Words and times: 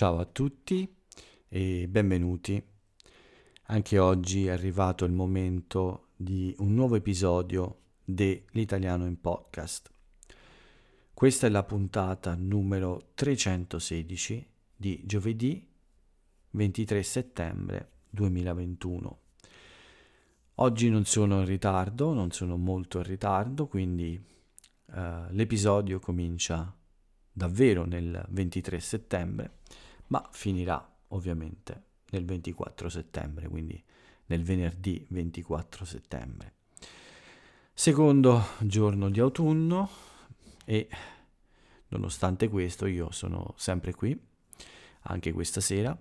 Ciao 0.00 0.16
a 0.18 0.24
tutti 0.24 0.90
e 1.46 1.86
benvenuti. 1.86 2.64
Anche 3.64 3.98
oggi 3.98 4.46
è 4.46 4.50
arrivato 4.50 5.04
il 5.04 5.12
momento 5.12 6.06
di 6.16 6.54
un 6.60 6.72
nuovo 6.72 6.96
episodio 6.96 7.80
dell'Italiano 8.02 9.04
in 9.04 9.20
Podcast. 9.20 9.92
Questa 11.12 11.46
è 11.46 11.50
la 11.50 11.64
puntata 11.64 12.34
numero 12.34 13.10
316 13.12 14.48
di 14.74 15.02
giovedì 15.04 15.68
23 16.52 17.02
settembre 17.02 17.90
2021. 18.08 19.18
Oggi 20.54 20.88
non 20.88 21.04
sono 21.04 21.40
in 21.40 21.44
ritardo, 21.44 22.14
non 22.14 22.30
sono 22.30 22.56
molto 22.56 22.96
in 22.96 23.04
ritardo, 23.04 23.66
quindi 23.66 24.18
uh, 24.86 24.92
l'episodio 25.28 25.98
comincia 25.98 26.74
davvero 27.30 27.84
nel 27.84 28.24
23 28.30 28.80
settembre 28.80 29.58
ma 30.10 30.26
finirà 30.32 30.96
ovviamente 31.08 31.82
nel 32.10 32.24
24 32.24 32.88
settembre, 32.88 33.48
quindi 33.48 33.82
nel 34.26 34.42
venerdì 34.42 35.04
24 35.08 35.84
settembre. 35.84 36.54
Secondo 37.72 38.42
giorno 38.58 39.08
di 39.08 39.20
autunno 39.20 39.88
e 40.64 40.88
nonostante 41.88 42.48
questo 42.48 42.86
io 42.86 43.10
sono 43.10 43.54
sempre 43.56 43.94
qui, 43.94 44.18
anche 45.02 45.32
questa 45.32 45.60
sera. 45.60 45.96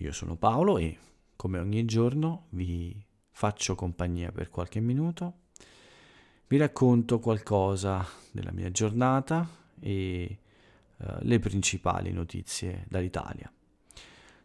Io 0.00 0.12
sono 0.12 0.36
Paolo 0.36 0.78
e 0.78 0.98
come 1.34 1.58
ogni 1.58 1.84
giorno 1.84 2.46
vi 2.50 3.04
faccio 3.30 3.74
compagnia 3.74 4.32
per 4.32 4.48
qualche 4.50 4.80
minuto, 4.80 5.46
vi 6.48 6.56
racconto 6.56 7.20
qualcosa 7.20 8.06
della 8.32 8.52
mia 8.52 8.70
giornata 8.70 9.48
e 9.80 10.38
eh, 10.98 11.16
le 11.20 11.38
principali 11.38 12.12
notizie 12.12 12.84
dall'Italia. 12.88 13.52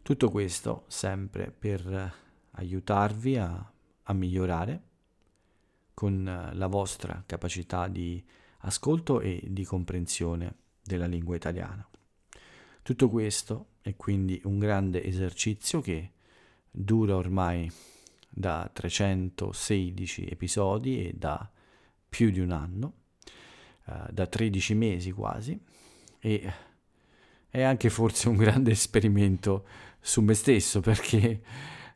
Tutto 0.02 0.30
questo 0.30 0.84
sempre 0.88 1.50
per 1.50 2.12
aiutarvi 2.52 3.36
a, 3.38 3.72
a 4.02 4.12
migliorare 4.12 4.82
con 5.94 6.26
eh, 6.26 6.54
la 6.54 6.66
vostra 6.66 7.22
capacità 7.24 7.88
di 7.88 8.22
ascolto 8.58 9.20
e 9.20 9.42
di 9.48 9.64
comprensione 9.64 10.56
della 10.82 11.06
lingua 11.06 11.36
italiana. 11.36 11.88
Tutto 12.82 13.08
questo 13.08 13.68
è 13.80 13.96
quindi 13.96 14.40
un 14.44 14.58
grande 14.58 15.02
esercizio 15.02 15.80
che 15.80 16.12
dura 16.70 17.16
ormai 17.16 17.70
da 18.28 18.68
316 18.70 20.26
episodi 20.26 21.06
e 21.06 21.14
da 21.14 21.50
più 22.08 22.30
di 22.30 22.40
un 22.40 22.50
anno, 22.50 22.92
eh, 23.86 24.12
da 24.12 24.26
13 24.26 24.74
mesi 24.74 25.12
quasi, 25.12 25.58
e 26.24 26.50
è 27.50 27.60
anche 27.60 27.90
forse 27.90 28.30
un 28.30 28.36
grande 28.36 28.70
esperimento 28.70 29.66
su 30.00 30.22
me 30.22 30.32
stesso 30.32 30.80
perché 30.80 31.42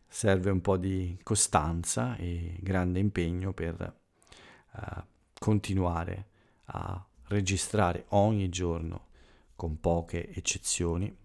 serve 0.06 0.50
un 0.50 0.60
po' 0.60 0.76
di 0.76 1.18
costanza 1.22 2.14
e 2.16 2.58
grande 2.60 2.98
impegno 2.98 3.54
per 3.54 4.00
uh, 4.72 5.02
continuare 5.38 6.28
a 6.66 7.02
registrare 7.28 8.04
ogni 8.08 8.50
giorno 8.50 9.06
con 9.56 9.80
poche 9.80 10.30
eccezioni 10.34 11.16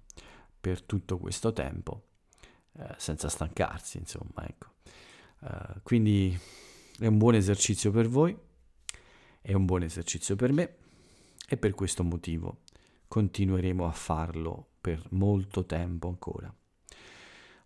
per 0.62 0.81
tutto 0.81 1.18
questo 1.18 1.52
tempo 1.52 2.08
uh, 2.72 2.84
senza 2.96 3.28
stancarsi 3.28 3.98
insomma 3.98 4.48
ecco. 4.48 4.76
Uh, 5.40 5.81
quindi 5.84 6.40
è 7.00 7.06
un 7.08 7.18
buon 7.18 7.36
esercizio 7.36 7.92
per 7.92 8.08
voi 8.08 8.34
è 9.42 9.52
un 9.52 9.66
buon 9.66 9.84
esercizio 9.84 10.38
per 10.38 10.54
me 10.54 10.76
e 11.50 11.58
per 11.58 11.74
questo 11.74 12.06
motivo 12.06 12.62
continueremo 13.14 13.86
a 13.86 13.92
farlo 13.92 14.69
per 14.81 15.06
molto 15.12 15.68
tempo 15.68 16.07
ancora. 16.07 16.51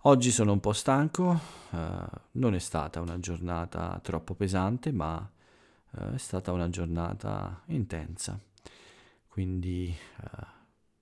Oggi 0.02 0.30
sono 0.30 0.52
un 0.52 0.60
po' 0.60 0.74
stanco, 0.74 1.40
uh, 1.70 1.78
non 2.32 2.54
è 2.54 2.60
stata 2.60 3.00
una 3.00 3.18
giornata 3.18 3.98
troppo 4.04 4.36
pesante, 4.36 4.92
ma 4.92 5.16
uh, 5.16 6.14
è 6.14 6.18
stata 6.18 6.52
una 6.52 6.68
giornata 6.68 7.64
intensa, 7.68 8.38
quindi 9.30 9.96
uh, 10.22 10.46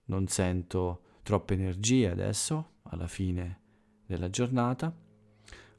non 0.06 0.28
sento 0.28 1.01
troppe 1.23 1.56
energie 1.56 2.07
adesso, 2.07 2.73
alla 2.83 3.07
fine 3.07 3.62
della 4.06 4.29
giornata. 4.29 4.95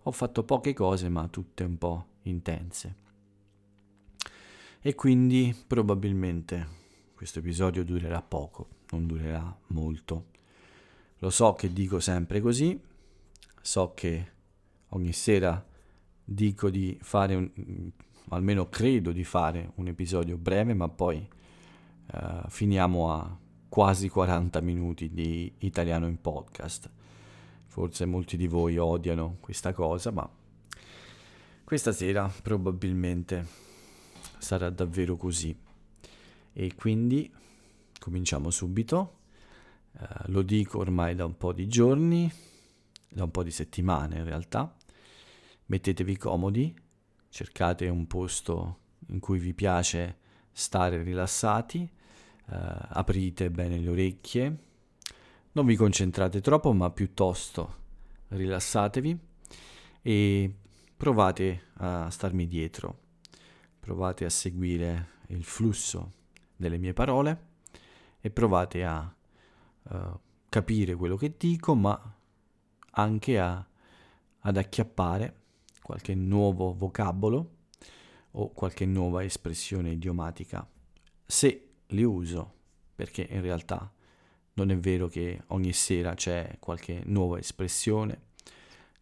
Ho 0.03 0.11
fatto 0.11 0.43
poche 0.43 0.73
cose, 0.73 1.09
ma 1.09 1.29
tutte 1.29 1.63
un 1.63 1.79
po' 1.79 2.07
intense. 2.23 2.97
E 4.81 4.95
quindi 4.97 5.55
probabilmente 5.69 6.86
questo 7.17 7.39
episodio 7.39 7.83
durerà 7.83 8.21
poco, 8.21 8.69
non 8.91 9.07
durerà 9.07 9.59
molto. 9.69 10.27
Lo 11.21 11.31
so 11.31 11.55
che 11.55 11.73
dico 11.73 11.99
sempre 11.99 12.43
così, 12.43 12.79
so 13.59 13.93
che 13.95 14.33
ogni 14.89 15.15
sera 15.15 15.65
dico 16.23 16.69
di 16.69 16.99
fare 17.01 17.35
un, 17.35 17.51
almeno 18.29 18.69
credo 18.69 19.13
di 19.13 19.25
fare 19.25 19.73
un 19.77 19.89
episodio 19.89 20.37
breve, 20.37 20.75
ma 20.75 20.91
poi 20.91 21.27
uh, 22.13 22.49
finiamo 22.49 23.11
a 23.11 23.39
quasi 23.67 24.11
40 24.11 24.61
minuti 24.61 25.11
di 25.11 25.51
italiano 25.61 26.07
in 26.07 26.21
podcast. 26.21 26.91
Forse 27.65 28.05
molti 28.05 28.37
di 28.37 28.47
voi 28.47 28.77
odiano 28.77 29.39
questa 29.41 29.73
cosa, 29.73 30.11
ma 30.11 30.29
questa 31.65 31.93
sera 31.93 32.31
probabilmente 32.43 33.47
sarà 34.37 34.69
davvero 34.69 35.17
così. 35.17 35.65
E 36.59 36.75
quindi 36.75 37.31
cominciamo 38.01 38.49
subito. 38.49 39.19
Uh, 39.93 40.05
lo 40.29 40.41
dico 40.41 40.79
ormai 40.79 41.15
da 41.15 41.27
un 41.27 41.37
po' 41.37 41.53
di 41.53 41.69
giorni, 41.69 42.33
da 43.11 43.25
un 43.25 43.31
po' 43.31 43.43
di 43.43 43.51
settimane 43.51 44.17
in 44.17 44.25
realtà. 44.25 44.75
Mettetevi 45.67 46.17
comodi, 46.17 46.75
cercate 47.29 47.89
un 47.91 48.07
posto 48.07 48.79
in 49.09 49.21
cui 49.21 49.39
vi 49.39 49.53
piace 49.53 50.17
stare 50.51 51.03
rilassati, 51.03 51.81
uh, 52.47 52.55
aprite 52.55 53.51
bene 53.51 53.77
le 53.77 53.91
orecchie, 53.91 54.59
non 55.53 55.67
vi 55.67 55.77
concentrate 55.77 56.41
troppo 56.41 56.73
ma 56.73 56.91
piuttosto 56.91 57.75
rilassatevi 58.29 59.19
e 60.01 60.55
provate 60.97 61.65
a 61.75 62.09
starmi 62.09 62.47
dietro, 62.47 62.99
provate 63.79 64.25
a 64.25 64.31
seguire 64.31 65.09
il 65.27 65.45
flusso 65.45 66.25
delle 66.57 66.79
mie 66.79 66.93
parole 66.93 67.55
e 68.21 68.31
provate 68.31 68.85
a 68.85 69.15
uh, 69.83 70.19
capire 70.49 70.95
quello 70.95 71.17
che 71.17 71.35
dico, 71.37 71.75
ma 71.75 72.17
anche 72.93 73.39
a, 73.39 73.65
ad 74.41 74.57
acchiappare 74.57 75.43
qualche 75.83 76.15
nuovo 76.15 76.75
vocabolo 76.75 77.51
o 78.33 78.53
qualche 78.53 78.87
nuova 78.87 79.23
espressione 79.23 79.91
idiomatica, 79.91 80.69
se 81.25 81.69
li 81.89 82.03
uso, 82.03 82.55
perché 82.95 83.27
in 83.31 83.41
realtà 83.41 83.91
non 84.55 84.71
è 84.71 84.79
vero 84.79 85.09
che 85.09 85.43
ogni 85.49 85.73
sera 85.73 86.15
c'è 86.15 86.57
qualche 86.59 87.03
nuova 87.05 87.39
espressione, 87.39 88.23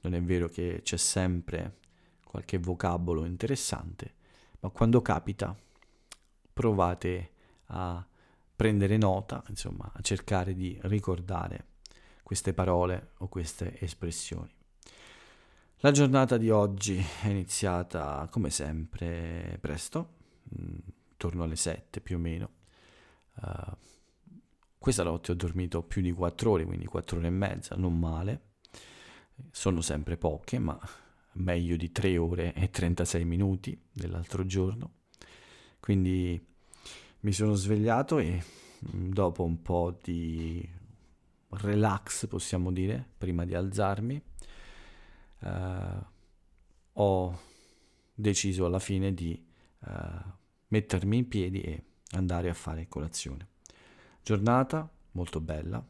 non 0.00 0.14
è 0.14 0.22
vero 0.22 0.48
che 0.48 0.80
c'è 0.82 0.96
sempre 0.96 1.78
qualche 2.24 2.58
vocabolo 2.58 3.24
interessante, 3.24 4.14
ma 4.60 4.68
quando 4.70 5.00
capita 5.00 5.56
provate 6.52 7.30
a 7.74 8.06
prendere 8.56 8.96
nota, 8.96 9.42
insomma, 9.48 9.90
a 9.92 10.00
cercare 10.00 10.54
di 10.54 10.78
ricordare 10.82 11.72
queste 12.22 12.54
parole 12.54 13.10
o 13.18 13.28
queste 13.28 13.78
espressioni. 13.80 14.52
La 15.78 15.90
giornata 15.90 16.38
di 16.38 16.50
oggi 16.50 17.04
è 17.22 17.28
iniziata 17.28 18.26
come 18.30 18.50
sempre 18.50 19.58
presto, 19.60 20.14
intorno 20.56 21.42
mm, 21.42 21.44
alle 21.44 21.56
7 21.56 22.00
più 22.00 22.16
o 22.16 22.18
meno. 22.20 22.50
Uh, 23.34 23.76
questa 24.78 25.02
notte 25.02 25.32
ho 25.32 25.34
dormito 25.34 25.82
più 25.82 26.00
di 26.00 26.12
4 26.12 26.50
ore, 26.50 26.64
quindi 26.64 26.86
4 26.86 27.18
ore 27.18 27.26
e 27.26 27.30
mezza, 27.30 27.74
non 27.74 27.98
male. 27.98 28.52
Sono 29.50 29.80
sempre 29.80 30.16
poche, 30.16 30.58
ma 30.58 30.78
meglio 31.32 31.76
di 31.76 31.90
3 31.90 32.16
ore 32.18 32.54
e 32.54 32.70
36 32.70 33.24
minuti 33.24 33.78
dell'altro 33.92 34.46
giorno. 34.46 34.92
Quindi 35.80 36.53
mi 37.24 37.32
sono 37.32 37.54
svegliato 37.54 38.18
e 38.18 38.42
mm, 38.94 39.12
dopo 39.12 39.44
un 39.44 39.62
po' 39.62 39.98
di 40.02 40.66
relax, 41.48 42.26
possiamo 42.26 42.70
dire, 42.70 43.12
prima 43.16 43.44
di 43.44 43.54
alzarmi, 43.54 44.22
uh, 45.40 46.04
ho 46.92 47.40
deciso 48.14 48.66
alla 48.66 48.78
fine 48.78 49.14
di 49.14 49.42
uh, 49.80 49.90
mettermi 50.68 51.16
in 51.16 51.28
piedi 51.28 51.60
e 51.62 51.84
andare 52.10 52.50
a 52.50 52.54
fare 52.54 52.88
colazione. 52.88 53.48
Giornata 54.22 54.88
molto 55.12 55.40
bella, 55.40 55.84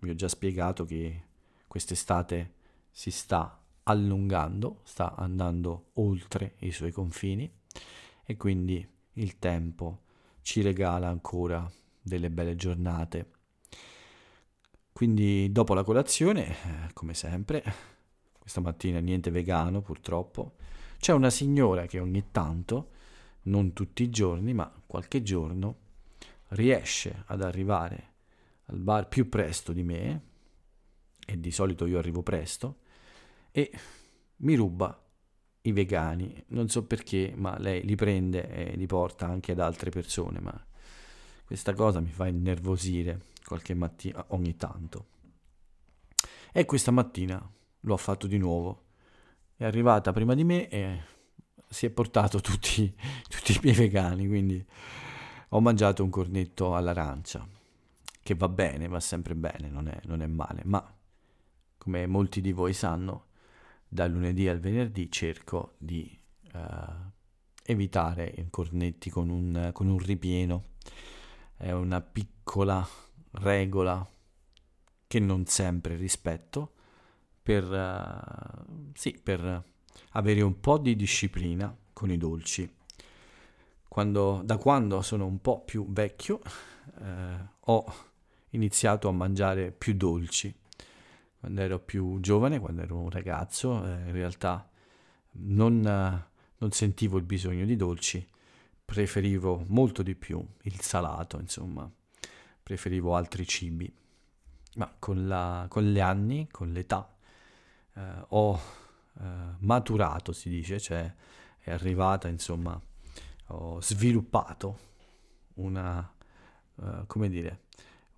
vi 0.00 0.10
ho 0.10 0.14
già 0.14 0.28
spiegato 0.28 0.84
che 0.84 1.24
quest'estate 1.66 2.54
si 2.90 3.10
sta 3.10 3.60
allungando, 3.84 4.82
sta 4.84 5.16
andando 5.16 5.90
oltre 5.94 6.54
i 6.60 6.70
suoi 6.70 6.92
confini 6.92 7.50
e 8.24 8.36
quindi 8.36 8.86
il 9.14 9.38
tempo 9.40 10.02
ci 10.50 10.62
regala 10.62 11.06
ancora 11.06 11.70
delle 12.02 12.28
belle 12.28 12.56
giornate. 12.56 13.30
Quindi 14.90 15.52
dopo 15.52 15.74
la 15.74 15.84
colazione, 15.84 16.48
eh, 16.48 16.92
come 16.92 17.14
sempre, 17.14 17.62
questa 18.36 18.60
mattina 18.60 18.98
niente 18.98 19.30
vegano 19.30 19.80
purtroppo, 19.80 20.56
c'è 20.98 21.12
una 21.12 21.30
signora 21.30 21.86
che 21.86 22.00
ogni 22.00 22.32
tanto, 22.32 22.90
non 23.42 23.72
tutti 23.74 24.02
i 24.02 24.10
giorni, 24.10 24.52
ma 24.52 24.68
qualche 24.86 25.22
giorno, 25.22 25.76
riesce 26.48 27.22
ad 27.26 27.42
arrivare 27.42 28.14
al 28.64 28.78
bar 28.80 29.06
più 29.06 29.28
presto 29.28 29.72
di 29.72 29.84
me, 29.84 30.22
e 31.24 31.38
di 31.38 31.52
solito 31.52 31.86
io 31.86 31.98
arrivo 31.98 32.24
presto, 32.24 32.78
e 33.52 33.70
mi 34.38 34.56
ruba 34.56 35.00
i 35.62 35.72
vegani. 35.72 36.42
Non 36.48 36.68
so 36.68 36.84
perché, 36.84 37.32
ma 37.36 37.58
lei 37.58 37.84
li 37.84 37.94
prende 37.94 38.48
e 38.48 38.76
li 38.76 38.86
porta 38.86 39.26
anche 39.26 39.52
ad 39.52 39.60
altre 39.60 39.90
persone, 39.90 40.40
ma 40.40 40.66
questa 41.44 41.74
cosa 41.74 42.00
mi 42.00 42.10
fa 42.10 42.26
innervosire 42.26 43.20
qualche 43.44 43.74
mattina, 43.74 44.24
ogni 44.28 44.56
tanto. 44.56 45.06
E 46.52 46.64
questa 46.64 46.90
mattina 46.90 47.40
lo 47.80 47.94
ha 47.94 47.98
fatto 47.98 48.26
di 48.26 48.38
nuovo. 48.38 48.84
È 49.56 49.64
arrivata 49.64 50.12
prima 50.12 50.34
di 50.34 50.44
me 50.44 50.68
e 50.68 51.02
si 51.68 51.86
è 51.86 51.90
portato 51.90 52.40
tutti, 52.40 52.92
tutti 53.28 53.52
i 53.52 53.60
miei 53.62 53.74
vegani, 53.74 54.26
quindi 54.26 54.64
ho 55.50 55.60
mangiato 55.60 56.02
un 56.02 56.10
cornetto 56.10 56.74
all'arancia, 56.74 57.46
che 58.22 58.34
va 58.34 58.48
bene, 58.48 58.88
va 58.88 59.00
sempre 59.00 59.34
bene, 59.34 59.68
non 59.68 59.88
è, 59.88 60.00
non 60.04 60.22
è 60.22 60.26
male, 60.26 60.62
ma 60.64 60.94
come 61.78 62.06
molti 62.06 62.40
di 62.40 62.52
voi 62.52 62.72
sanno, 62.72 63.26
dal 63.92 64.12
lunedì 64.12 64.46
al 64.46 64.60
venerdì 64.60 65.10
cerco 65.10 65.74
di 65.76 66.16
uh, 66.54 66.58
evitare 67.64 68.32
i 68.36 68.46
cornetti 68.48 69.10
con 69.10 69.28
un, 69.28 69.70
con 69.72 69.88
un 69.88 69.98
ripieno. 69.98 70.64
È 71.56 71.72
una 71.72 72.00
piccola 72.00 72.86
regola 73.32 74.08
che 75.08 75.18
non 75.18 75.44
sempre 75.46 75.96
rispetto 75.96 76.72
per, 77.42 77.64
uh, 77.64 78.92
sì, 78.94 79.18
per 79.20 79.64
avere 80.12 80.40
un 80.42 80.60
po' 80.60 80.78
di 80.78 80.94
disciplina 80.94 81.76
con 81.92 82.12
i 82.12 82.16
dolci. 82.16 82.72
Quando, 83.88 84.40
da 84.44 84.56
quando 84.56 85.02
sono 85.02 85.26
un 85.26 85.40
po' 85.40 85.64
più 85.64 85.84
vecchio 85.90 86.40
eh, 87.00 87.48
ho 87.58 87.94
iniziato 88.50 89.08
a 89.08 89.12
mangiare 89.12 89.72
più 89.72 89.94
dolci 89.94 90.59
quando 91.40 91.62
ero 91.62 91.78
più 91.78 92.20
giovane, 92.20 92.60
quando 92.60 92.82
ero 92.82 92.98
un 92.98 93.08
ragazzo, 93.08 93.82
eh, 93.86 94.08
in 94.08 94.12
realtà 94.12 94.68
non, 95.32 95.86
eh, 95.86 96.28
non, 96.58 96.70
sentivo 96.70 97.16
il 97.16 97.24
bisogno 97.24 97.64
di 97.64 97.76
dolci, 97.76 98.24
preferivo 98.84 99.64
molto 99.68 100.02
di 100.02 100.14
più 100.14 100.46
il 100.64 100.80
salato, 100.82 101.38
insomma, 101.40 101.90
preferivo 102.62 103.16
altri 103.16 103.46
cibi. 103.46 103.90
Ma 104.74 104.94
con, 104.98 105.26
la, 105.26 105.64
con 105.68 105.82
gli 105.82 105.98
anni, 105.98 106.46
con 106.50 106.72
l'età, 106.72 107.10
eh, 107.94 108.24
ho 108.28 108.60
eh, 109.18 109.24
maturato, 109.60 110.32
si 110.32 110.50
dice, 110.50 110.78
cioè 110.78 111.12
è 111.58 111.70
arrivata, 111.70 112.28
insomma, 112.28 112.78
ho 113.46 113.80
sviluppato 113.80 114.78
una, 115.54 116.14
uh, 116.76 117.06
come 117.06 117.28
dire, 117.28 117.62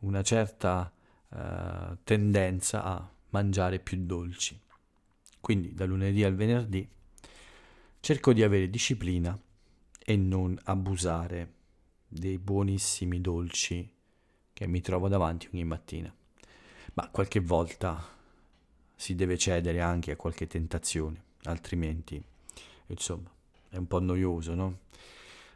una 0.00 0.22
certa 0.22 0.92
uh, 1.32 1.96
tendenza 2.04 2.82
a 2.84 3.10
mangiare 3.30 3.78
più 3.78 4.04
dolci. 4.04 4.58
Quindi 5.40 5.74
da 5.74 5.84
lunedì 5.84 6.22
al 6.24 6.34
venerdì 6.34 6.88
cerco 8.00 8.32
di 8.32 8.42
avere 8.42 8.68
disciplina 8.68 9.38
e 10.04 10.16
non 10.16 10.58
abusare 10.64 11.52
dei 12.08 12.38
buonissimi 12.38 13.20
dolci 13.20 13.88
che 14.52 14.66
mi 14.66 14.80
trovo 14.80 15.08
davanti 15.08 15.48
ogni 15.52 15.64
mattina. 15.64 16.14
Ma 16.94 17.08
qualche 17.08 17.40
volta 17.40 18.04
si 18.94 19.14
deve 19.14 19.38
cedere 19.38 19.80
anche 19.80 20.12
a 20.12 20.16
qualche 20.16 20.46
tentazione, 20.46 21.22
altrimenti, 21.44 22.22
insomma, 22.86 23.30
è 23.68 23.76
un 23.76 23.86
po' 23.86 24.00
noioso, 24.00 24.54
no? 24.54 24.78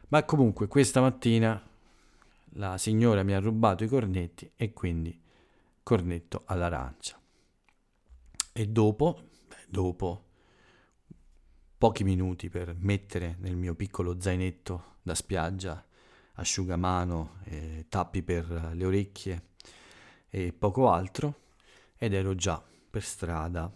Ma 0.09 0.23
comunque 0.23 0.67
questa 0.67 1.01
mattina 1.01 1.61
la 2.51 2.77
signora 2.77 3.23
mi 3.23 3.33
ha 3.33 3.39
rubato 3.39 3.83
i 3.83 3.87
cornetti 3.87 4.49
e 4.55 4.73
quindi 4.73 5.17
cornetto 5.87 6.41
all'arancia. 6.47 7.17
E 8.51 8.67
dopo, 8.67 9.29
dopo 9.69 10.25
pochi 11.77 12.03
minuti 12.03 12.49
per 12.49 12.75
mettere 12.77 13.37
nel 13.39 13.55
mio 13.55 13.73
piccolo 13.73 14.19
zainetto 14.19 14.95
da 15.01 15.15
spiaggia 15.15 15.81
asciugamano, 16.33 17.37
eh, 17.45 17.85
tappi 17.87 18.21
per 18.21 18.71
le 18.73 18.83
orecchie 18.83 19.43
e 20.27 20.51
poco 20.51 20.91
altro, 20.91 21.51
ed 21.95 22.13
ero 22.13 22.35
già 22.35 22.61
per 22.89 23.03
strada 23.03 23.71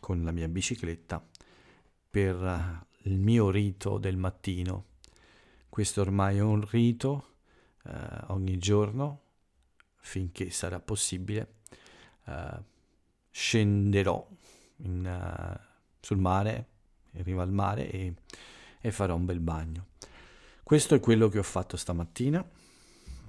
con 0.00 0.24
la 0.24 0.32
mia 0.32 0.48
bicicletta 0.48 1.24
per 2.10 2.86
il 3.02 3.20
mio 3.20 3.50
rito 3.50 3.98
del 3.98 4.16
mattino. 4.16 4.86
Questo 5.68 6.00
ormai 6.00 6.38
è 6.38 6.42
un 6.42 6.68
rito 6.68 7.36
eh, 7.84 7.92
ogni 8.30 8.58
giorno, 8.58 9.23
finché 10.04 10.50
sarà 10.50 10.78
possibile. 10.80 11.54
Eh, 12.26 12.72
scenderò 13.30 14.28
in, 14.76 15.04
uh, 15.04 15.58
sul 15.98 16.18
mare, 16.18 16.68
in 17.12 17.24
riva 17.24 17.42
al 17.42 17.50
mare 17.50 17.90
e, 17.90 18.14
e 18.80 18.92
farò 18.92 19.16
un 19.16 19.24
bel 19.24 19.40
bagno. 19.40 19.86
Questo 20.62 20.94
è 20.94 21.00
quello 21.00 21.28
che 21.28 21.38
ho 21.38 21.42
fatto 21.42 21.76
stamattina. 21.76 22.46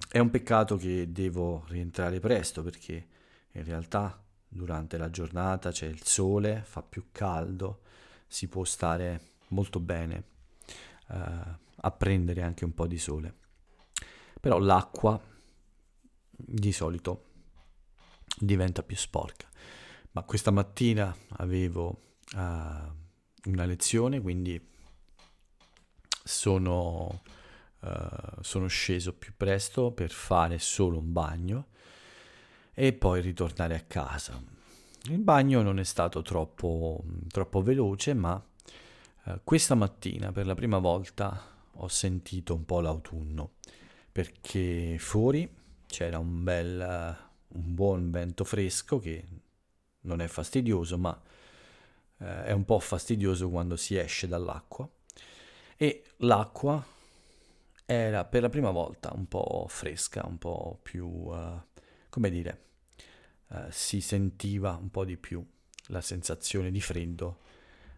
È 0.07 0.19
un 0.19 0.29
peccato 0.29 0.75
che 0.75 1.11
devo 1.11 1.63
rientrare 1.69 2.19
presto 2.19 2.61
perché 2.61 3.07
in 3.53 3.63
realtà 3.63 4.21
durante 4.47 4.97
la 4.97 5.09
giornata 5.09 5.71
c'è 5.71 5.87
il 5.87 6.03
sole, 6.03 6.61
fa 6.65 6.83
più 6.83 7.05
caldo, 7.11 7.81
si 8.27 8.47
può 8.47 8.63
stare 8.63 9.33
molto 9.47 9.79
bene 9.79 10.23
uh, 11.07 11.15
a 11.77 11.91
prendere 11.91 12.41
anche 12.43 12.65
un 12.65 12.73
po' 12.73 12.85
di 12.85 12.99
sole. 12.99 13.33
Però 14.39 14.59
l'acqua 14.59 15.19
di 16.45 16.71
solito 16.71 17.23
diventa 18.37 18.83
più 18.83 18.95
sporca 18.95 19.47
ma 20.15 20.23
questa 20.23 20.49
mattina 20.49 21.13
avevo 21.39 22.13
uh, 22.35 22.39
una 22.39 23.65
lezione, 23.65 24.21
quindi 24.21 24.59
sono, 26.23 27.21
uh, 27.81 28.41
sono 28.41 28.67
sceso 28.67 29.13
più 29.13 29.33
presto 29.35 29.91
per 29.91 30.11
fare 30.11 30.57
solo 30.57 30.99
un 30.99 31.11
bagno 31.11 31.67
e 32.73 32.93
poi 32.93 33.19
ritornare 33.19 33.75
a 33.75 33.81
casa. 33.81 34.41
Il 35.09 35.19
bagno 35.19 35.61
non 35.61 35.79
è 35.79 35.83
stato 35.83 36.21
troppo, 36.21 37.03
troppo 37.27 37.61
veloce, 37.61 38.13
ma 38.13 38.41
uh, 39.25 39.39
questa 39.43 39.75
mattina 39.75 40.31
per 40.31 40.45
la 40.45 40.55
prima 40.55 40.77
volta 40.77 41.53
ho 41.73 41.89
sentito 41.89 42.55
un 42.55 42.63
po' 42.63 42.79
l'autunno, 42.79 43.55
perché 44.13 44.95
fuori 44.97 45.63
c'era 45.95 46.19
un 46.19 46.43
bel, 46.43 47.17
un 47.47 47.73
buon 47.73 48.11
vento 48.11 48.43
fresco 48.43 48.99
che 48.99 49.23
non 50.01 50.19
è 50.19 50.27
fastidioso, 50.27 50.97
ma 50.97 51.17
eh, 52.17 52.43
è 52.43 52.51
un 52.51 52.65
po' 52.65 52.79
fastidioso 52.79 53.49
quando 53.49 53.77
si 53.77 53.95
esce 53.95 54.27
dall'acqua. 54.27 54.89
E 55.77 56.03
l'acqua 56.17 56.85
era 57.85 58.25
per 58.25 58.41
la 58.41 58.49
prima 58.49 58.71
volta 58.71 59.13
un 59.15 59.25
po' 59.27 59.67
fresca, 59.69 60.25
un 60.27 60.37
po' 60.37 60.79
più, 60.83 61.05
uh, 61.05 61.61
come 62.09 62.29
dire, 62.29 62.65
uh, 63.47 63.67
si 63.69 64.01
sentiva 64.01 64.75
un 64.75 64.91
po' 64.91 65.05
di 65.05 65.15
più 65.15 65.45
la 65.87 66.01
sensazione 66.01 66.71
di 66.71 66.81
freddo 66.81 67.39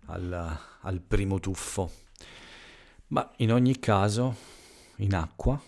al, 0.06 0.60
al 0.82 1.02
primo 1.02 1.40
tuffo. 1.40 1.92
Ma 3.08 3.28
in 3.38 3.52
ogni 3.52 3.80
caso, 3.80 4.36
in 4.98 5.16
acqua, 5.16 5.60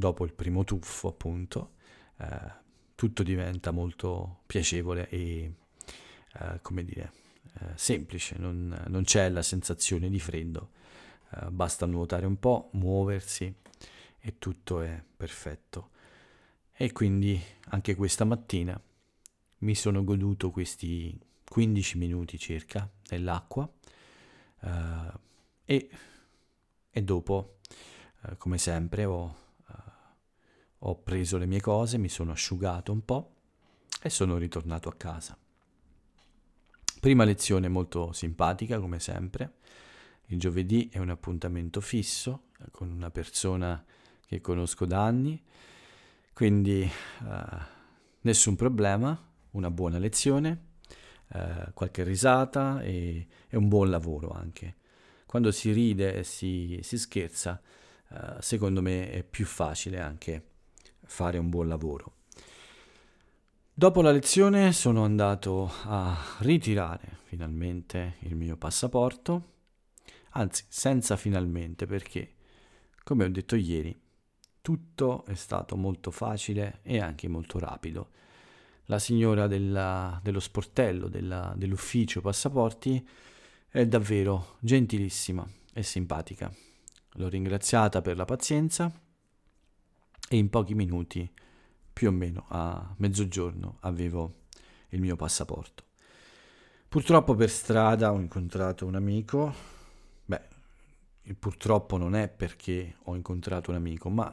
dopo 0.00 0.24
il 0.24 0.32
primo 0.32 0.64
tuffo 0.64 1.08
appunto, 1.08 1.74
eh, 2.16 2.58
tutto 2.96 3.22
diventa 3.22 3.70
molto 3.70 4.40
piacevole 4.46 5.08
e, 5.08 5.52
uh, 6.40 6.58
come 6.60 6.84
dire, 6.84 7.12
uh, 7.60 7.66
semplice, 7.74 8.36
non, 8.38 8.84
non, 8.88 9.04
c'è 9.04 9.28
la 9.28 9.42
sensazione 9.42 10.08
di 10.10 10.18
freddo, 10.18 10.70
uh, 11.30 11.50
basta 11.50 11.86
nuotare 11.86 12.26
un 12.26 12.38
po', 12.38 12.70
muoversi 12.72 13.54
e 14.18 14.38
tutto 14.38 14.80
è 14.80 15.02
perfetto. 15.16 15.90
E 16.72 16.92
quindi 16.92 17.40
anche 17.68 17.94
questa 17.94 18.24
mattina 18.24 18.80
mi 19.58 19.74
sono 19.74 20.02
goduto 20.02 20.50
questi 20.50 21.18
15 21.44 21.98
minuti 21.98 22.38
circa 22.38 22.88
nell'acqua 23.10 23.70
e, 25.64 25.90
e, 26.90 27.02
dopo, 27.02 27.58
come 28.38 28.58
sempre, 28.58 29.04
ho 29.04 29.49
ho 30.82 30.96
preso 31.02 31.36
le 31.36 31.46
mie 31.46 31.60
cose, 31.60 31.98
mi 31.98 32.08
sono 32.08 32.32
asciugato 32.32 32.92
un 32.92 33.04
po' 33.04 33.34
e 34.02 34.08
sono 34.08 34.38
ritornato 34.38 34.88
a 34.88 34.94
casa. 34.94 35.36
Prima 37.00 37.24
lezione 37.24 37.68
molto 37.68 38.12
simpatica, 38.12 38.78
come 38.78 38.98
sempre. 39.00 39.54
Il 40.26 40.38
giovedì 40.38 40.88
è 40.92 40.98
un 40.98 41.10
appuntamento 41.10 41.80
fisso 41.80 42.44
eh, 42.58 42.70
con 42.70 42.90
una 42.90 43.10
persona 43.10 43.84
che 44.26 44.40
conosco 44.40 44.86
da 44.86 45.02
anni, 45.04 45.42
quindi 46.32 46.88
uh, 47.22 47.58
nessun 48.20 48.54
problema, 48.54 49.18
una 49.52 49.70
buona 49.70 49.98
lezione, 49.98 50.68
eh, 51.32 51.70
qualche 51.74 52.04
risata 52.04 52.80
e, 52.80 53.26
e, 53.48 53.56
un 53.56 53.68
buon 53.68 53.90
lavoro 53.90 54.30
anche. 54.30 54.76
Quando 55.26 55.50
si 55.50 55.72
ride 55.72 56.14
e 56.14 56.24
si, 56.24 56.78
si 56.82 56.96
scherza, 56.96 57.60
eh, 58.08 58.36
secondo 58.38 58.80
me 58.82 59.10
è 59.10 59.24
più 59.24 59.44
facile 59.46 60.00
anche 60.00 60.49
fare 61.10 61.38
un 61.38 61.50
buon 61.50 61.66
lavoro. 61.66 62.14
Dopo 63.74 64.00
la 64.00 64.12
lezione 64.12 64.72
sono 64.72 65.02
andato 65.02 65.70
a 65.84 66.16
ritirare 66.38 67.18
finalmente 67.24 68.16
il 68.20 68.36
mio 68.36 68.56
passaporto, 68.56 69.48
anzi 70.30 70.64
senza 70.68 71.16
finalmente 71.16 71.86
perché, 71.86 72.34
come 73.02 73.24
ho 73.24 73.28
detto 73.28 73.56
ieri, 73.56 73.98
tutto 74.62 75.24
è 75.24 75.34
stato 75.34 75.76
molto 75.76 76.12
facile 76.12 76.78
e 76.82 77.00
anche 77.00 77.26
molto 77.26 77.58
rapido. 77.58 78.10
La 78.84 79.00
signora 79.00 79.48
della, 79.48 80.20
dello 80.22 80.40
sportello 80.40 81.08
della, 81.08 81.52
dell'ufficio 81.56 82.20
passaporti 82.20 83.06
è 83.68 83.84
davvero 83.84 84.56
gentilissima 84.60 85.46
e 85.72 85.82
simpatica. 85.82 86.52
L'ho 87.14 87.28
ringraziata 87.28 88.00
per 88.00 88.16
la 88.16 88.24
pazienza 88.24 88.92
e 90.32 90.36
in 90.36 90.48
pochi 90.48 90.74
minuti, 90.76 91.28
più 91.92 92.06
o 92.06 92.12
meno 92.12 92.44
a 92.50 92.94
mezzogiorno, 92.98 93.78
avevo 93.80 94.42
il 94.90 95.00
mio 95.00 95.16
passaporto. 95.16 95.82
Purtroppo 96.88 97.34
per 97.34 97.50
strada 97.50 98.12
ho 98.12 98.20
incontrato 98.20 98.86
un 98.86 98.94
amico, 98.94 99.52
beh, 100.24 100.42
purtroppo 101.36 101.96
non 101.96 102.14
è 102.14 102.28
perché 102.28 102.98
ho 103.02 103.16
incontrato 103.16 103.70
un 103.70 103.76
amico, 103.78 104.08
ma 104.08 104.32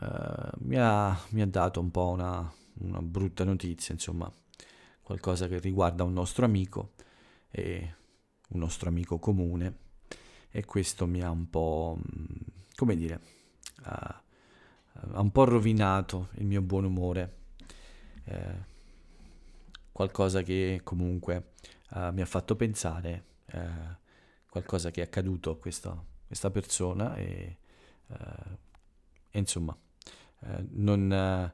eh, 0.00 0.50
mi, 0.58 0.76
ha, 0.76 1.16
mi, 1.28 1.40
ha, 1.40 1.46
dato 1.46 1.78
un 1.78 1.92
po' 1.92 2.08
una, 2.08 2.52
una, 2.80 3.00
brutta 3.00 3.44
notizia, 3.44 3.94
insomma, 3.94 4.28
qualcosa 5.02 5.46
che 5.46 5.60
riguarda 5.60 6.02
un 6.02 6.14
nostro 6.14 6.44
amico, 6.44 6.94
e 7.48 7.94
un 8.48 8.58
nostro 8.58 8.88
amico 8.88 9.20
comune, 9.20 9.76
e 10.50 10.64
questo 10.64 11.06
mi 11.06 11.22
ha 11.22 11.30
un 11.30 11.48
po', 11.48 11.96
come 12.74 12.96
dire, 12.96 13.20
uh, 13.84 14.30
ha 14.92 15.20
un 15.20 15.30
po' 15.30 15.44
rovinato 15.44 16.28
il 16.34 16.46
mio 16.46 16.62
buon 16.62 16.84
umore. 16.84 17.36
Eh, 18.24 18.70
qualcosa 19.92 20.42
che 20.42 20.80
comunque 20.82 21.52
uh, 21.90 22.12
mi 22.12 22.22
ha 22.22 22.26
fatto 22.26 22.56
pensare, 22.56 23.24
uh, 23.52 23.58
qualcosa 24.48 24.90
che 24.90 25.02
è 25.02 25.04
accaduto 25.04 25.50
a 25.50 25.58
questa, 25.58 26.02
questa 26.26 26.50
persona 26.50 27.14
e, 27.16 27.58
uh, 28.06 28.14
e 29.30 29.38
insomma 29.38 29.76
non, 30.70 31.52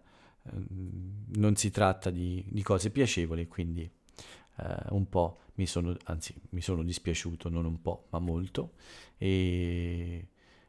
non, 1.37 1.57
si 1.57 1.71
tratta 1.71 2.09
di, 2.09 2.43
di, 2.49 2.63
cose 2.63 2.91
piacevoli, 2.91 3.47
quindi 3.49 3.89
un 4.89 5.07
po' 5.11 5.41
mi 5.57 5.67
sono, 5.67 5.95
anzi 6.05 6.35
mi 6.51 6.63
sono 6.63 6.83
dispiaciuto, 6.83 7.51
non 7.51 7.67
un 7.67 7.83
po', 7.83 8.07
ma 8.09 8.19
molto. 8.19 8.73
E 9.19 10.29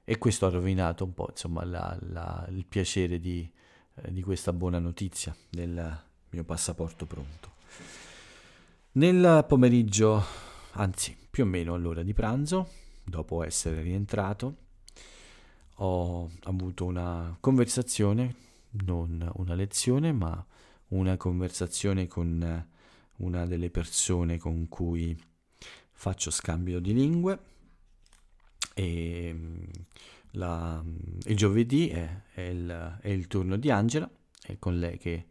e 0.10 0.18
questo 0.18 0.48
ha 0.48 0.50
rovinato 0.50 1.04
un 1.04 1.14
po' 1.14 1.28
insomma, 1.30 1.64
la, 1.64 1.96
la, 2.08 2.44
il 2.50 2.66
piacere 2.66 3.20
di, 3.20 3.48
eh, 3.94 4.12
di, 4.12 4.24
questa 4.24 4.52
buona 4.52 4.80
notizia 4.80 5.36
del 5.48 6.02
mio 6.32 6.44
passaporto 6.44 7.06
pronto. 7.06 7.52
Nel 8.94 9.46
pomeriggio, 9.48 10.24
anzi 10.72 11.16
più 11.30 11.44
o 11.44 11.46
meno 11.46 11.76
all'ora 11.76 12.02
di 12.02 12.16
pranzo, 12.16 12.72
dopo 13.04 13.44
essere 13.44 13.84
rientrato, 13.84 14.56
ho 15.76 16.28
avuto 16.46 16.86
una 16.86 17.38
conversazione, 17.40 18.34
non 18.86 19.32
una 19.36 19.54
lezione, 19.54 20.12
ma 20.12 20.44
una 20.88 21.18
conversazione 21.18 22.08
con 22.08 22.68
una 23.18 23.46
delle 23.46 23.70
persone 23.70 24.40
con 24.40 24.68
cui 24.70 25.16
faccio 25.92 26.32
scambio 26.32 26.80
di 26.80 26.96
lingue 26.96 27.40
e 28.80 29.34
mm, 29.34 29.64
la, 30.32 30.82
il 31.26 31.36
giovedì 31.36 31.90
è, 31.90 32.22
è, 32.34 32.42
il, 32.42 32.98
è, 33.02 33.10
il, 33.10 33.28
turno 33.28 33.58
di 33.58 33.70
Angela, 33.70 34.10
è 34.42 34.58
con 34.58 34.80
lei 34.80 34.98
che 34.98 35.26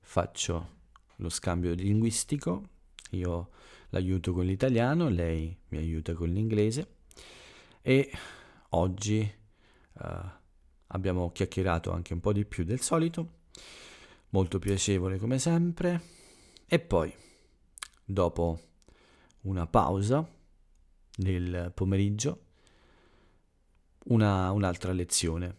faccio 0.00 0.72
lo 1.16 1.28
scambio 1.28 1.74
linguistico, 1.74 2.68
io 3.10 3.50
l'aiuto 3.90 4.32
con 4.32 4.46
l'italiano, 4.46 5.10
lei 5.10 5.54
mi 5.68 5.76
aiuta 5.78 6.14
con 6.14 6.30
l'inglese. 6.30 6.92
E 7.82 8.10
oggi 8.70 9.30
uh, 9.92 10.06
abbiamo 10.86 11.30
chiacchierato 11.30 11.92
anche 11.92 12.14
un 12.14 12.20
po' 12.20 12.32
di 12.32 12.46
più 12.46 12.64
del 12.64 12.80
solito, 12.80 13.40
molto 14.30 14.58
piacevole 14.58 15.18
come 15.18 15.38
sempre. 15.38 16.00
E 16.66 16.78
poi 16.80 17.14
dopo 18.02 18.60
una 19.42 19.66
pausa 19.66 20.26
nel 21.16 21.70
pomeriggio 21.74 22.44
una, 24.04 24.50
un'altra 24.50 24.92
lezione, 24.92 25.56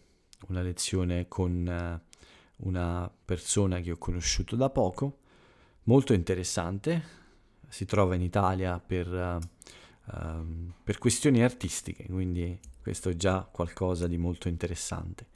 una 0.48 0.62
lezione 0.62 1.26
con 1.28 1.66
uh, 1.66 2.66
una 2.68 3.10
persona 3.24 3.80
che 3.80 3.92
ho 3.92 3.96
conosciuto 3.96 4.56
da 4.56 4.70
poco, 4.70 5.18
molto 5.84 6.12
interessante, 6.12 7.14
si 7.68 7.84
trova 7.84 8.14
in 8.14 8.22
Italia 8.22 8.78
per, 8.78 9.08
uh, 9.08 10.14
uh, 10.16 10.72
per 10.82 10.98
questioni 10.98 11.42
artistiche, 11.42 12.04
quindi 12.06 12.58
questo 12.80 13.08
è 13.08 13.16
già 13.16 13.42
qualcosa 13.42 14.06
di 14.06 14.16
molto 14.16 14.48
interessante. 14.48 15.26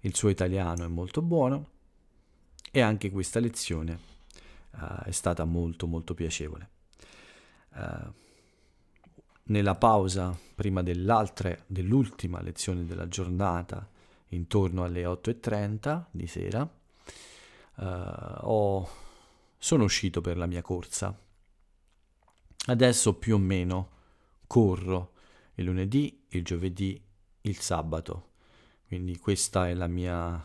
Il 0.00 0.14
suo 0.14 0.28
italiano 0.28 0.84
è 0.84 0.88
molto 0.88 1.22
buono 1.22 1.70
e 2.70 2.80
anche 2.80 3.10
questa 3.10 3.40
lezione 3.40 4.14
è 5.04 5.10
stata 5.10 5.44
molto 5.44 5.86
molto 5.86 6.12
piacevole. 6.14 6.68
Nella 9.48 9.76
pausa 9.76 10.36
prima 10.56 10.82
dell'ultima 10.82 12.42
lezione 12.42 12.84
della 12.84 13.06
giornata, 13.06 13.88
intorno 14.30 14.82
alle 14.82 15.04
8.30 15.04 16.06
di 16.10 16.26
sera, 16.26 16.62
uh, 16.62 17.84
ho, 18.40 18.88
sono 19.56 19.84
uscito 19.84 20.20
per 20.20 20.36
la 20.36 20.46
mia 20.46 20.62
corsa. 20.62 21.16
Adesso 22.66 23.14
più 23.14 23.36
o 23.36 23.38
meno 23.38 23.90
corro 24.48 25.12
il 25.54 25.64
lunedì, 25.64 26.24
il 26.30 26.42
giovedì, 26.42 27.00
il 27.42 27.58
sabato. 27.58 28.30
Quindi 28.88 29.16
questa 29.16 29.68
è 29.68 29.74
la 29.74 29.86
mia, 29.86 30.44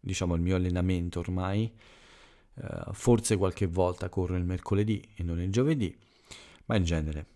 diciamo, 0.00 0.34
il 0.36 0.40
mio 0.40 0.56
allenamento 0.56 1.18
ormai. 1.18 1.70
Uh, 2.54 2.94
forse 2.94 3.36
qualche 3.36 3.66
volta 3.66 4.08
corro 4.08 4.36
il 4.36 4.44
mercoledì 4.44 5.06
e 5.16 5.22
non 5.22 5.38
il 5.38 5.52
giovedì, 5.52 5.94
ma 6.64 6.76
in 6.76 6.84
genere 6.84 7.34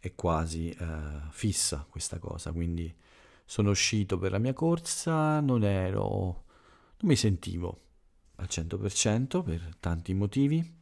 è 0.00 0.14
quasi 0.14 0.70
eh, 0.70 0.86
fissa 1.30 1.86
questa 1.88 2.18
cosa, 2.18 2.50
quindi 2.52 2.92
sono 3.44 3.70
uscito 3.70 4.18
per 4.18 4.32
la 4.32 4.38
mia 4.38 4.52
corsa, 4.52 5.40
non 5.40 5.62
ero, 5.62 6.00
non 6.02 7.10
mi 7.10 7.16
sentivo 7.16 7.80
al 8.36 8.46
100% 8.50 9.44
per 9.44 9.76
tanti 9.78 10.14
motivi, 10.14 10.78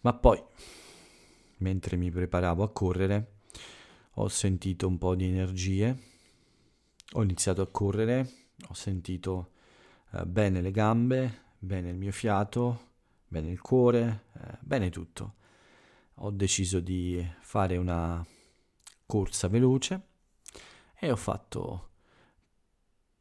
ma 0.00 0.12
poi 0.12 0.42
mentre 1.58 1.96
mi 1.96 2.10
preparavo 2.10 2.62
a 2.62 2.70
correre 2.70 3.38
ho 4.14 4.28
sentito 4.28 4.86
un 4.86 4.98
po' 4.98 5.14
di 5.14 5.26
energie, 5.26 5.96
ho 7.12 7.22
iniziato 7.22 7.62
a 7.62 7.66
correre, 7.66 8.28
ho 8.68 8.74
sentito 8.74 9.52
eh, 10.12 10.26
bene 10.26 10.60
le 10.60 10.70
gambe, 10.72 11.42
bene 11.58 11.90
il 11.90 11.96
mio 11.96 12.12
fiato, 12.12 12.88
bene 13.26 13.50
il 13.50 13.60
cuore, 13.60 14.24
eh, 14.34 14.58
bene 14.60 14.90
tutto. 14.90 15.34
Ho 16.22 16.30
deciso 16.30 16.80
di 16.80 17.24
fare 17.40 17.76
una 17.76 18.24
corsa 19.10 19.48
veloce 19.48 20.02
e 20.96 21.10
ho 21.10 21.16
fatto 21.16 21.88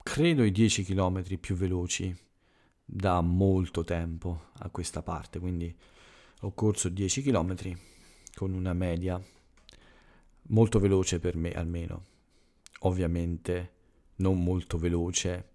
credo 0.03 0.43
i 0.43 0.51
10 0.51 0.83
km 0.83 1.39
più 1.39 1.55
veloci 1.55 2.15
da 2.85 3.21
molto 3.21 3.83
tempo 3.83 4.49
a 4.59 4.69
questa 4.69 5.01
parte, 5.01 5.39
quindi 5.39 5.75
ho 6.41 6.53
corso 6.53 6.89
10 6.89 7.23
km 7.23 7.75
con 8.35 8.53
una 8.53 8.73
media 8.73 9.19
molto 10.49 10.79
veloce 10.79 11.17
per 11.17 11.35
me 11.35 11.53
almeno. 11.53 12.05
Ovviamente 12.81 13.71
non 14.17 14.43
molto 14.43 14.77
veloce 14.77 15.53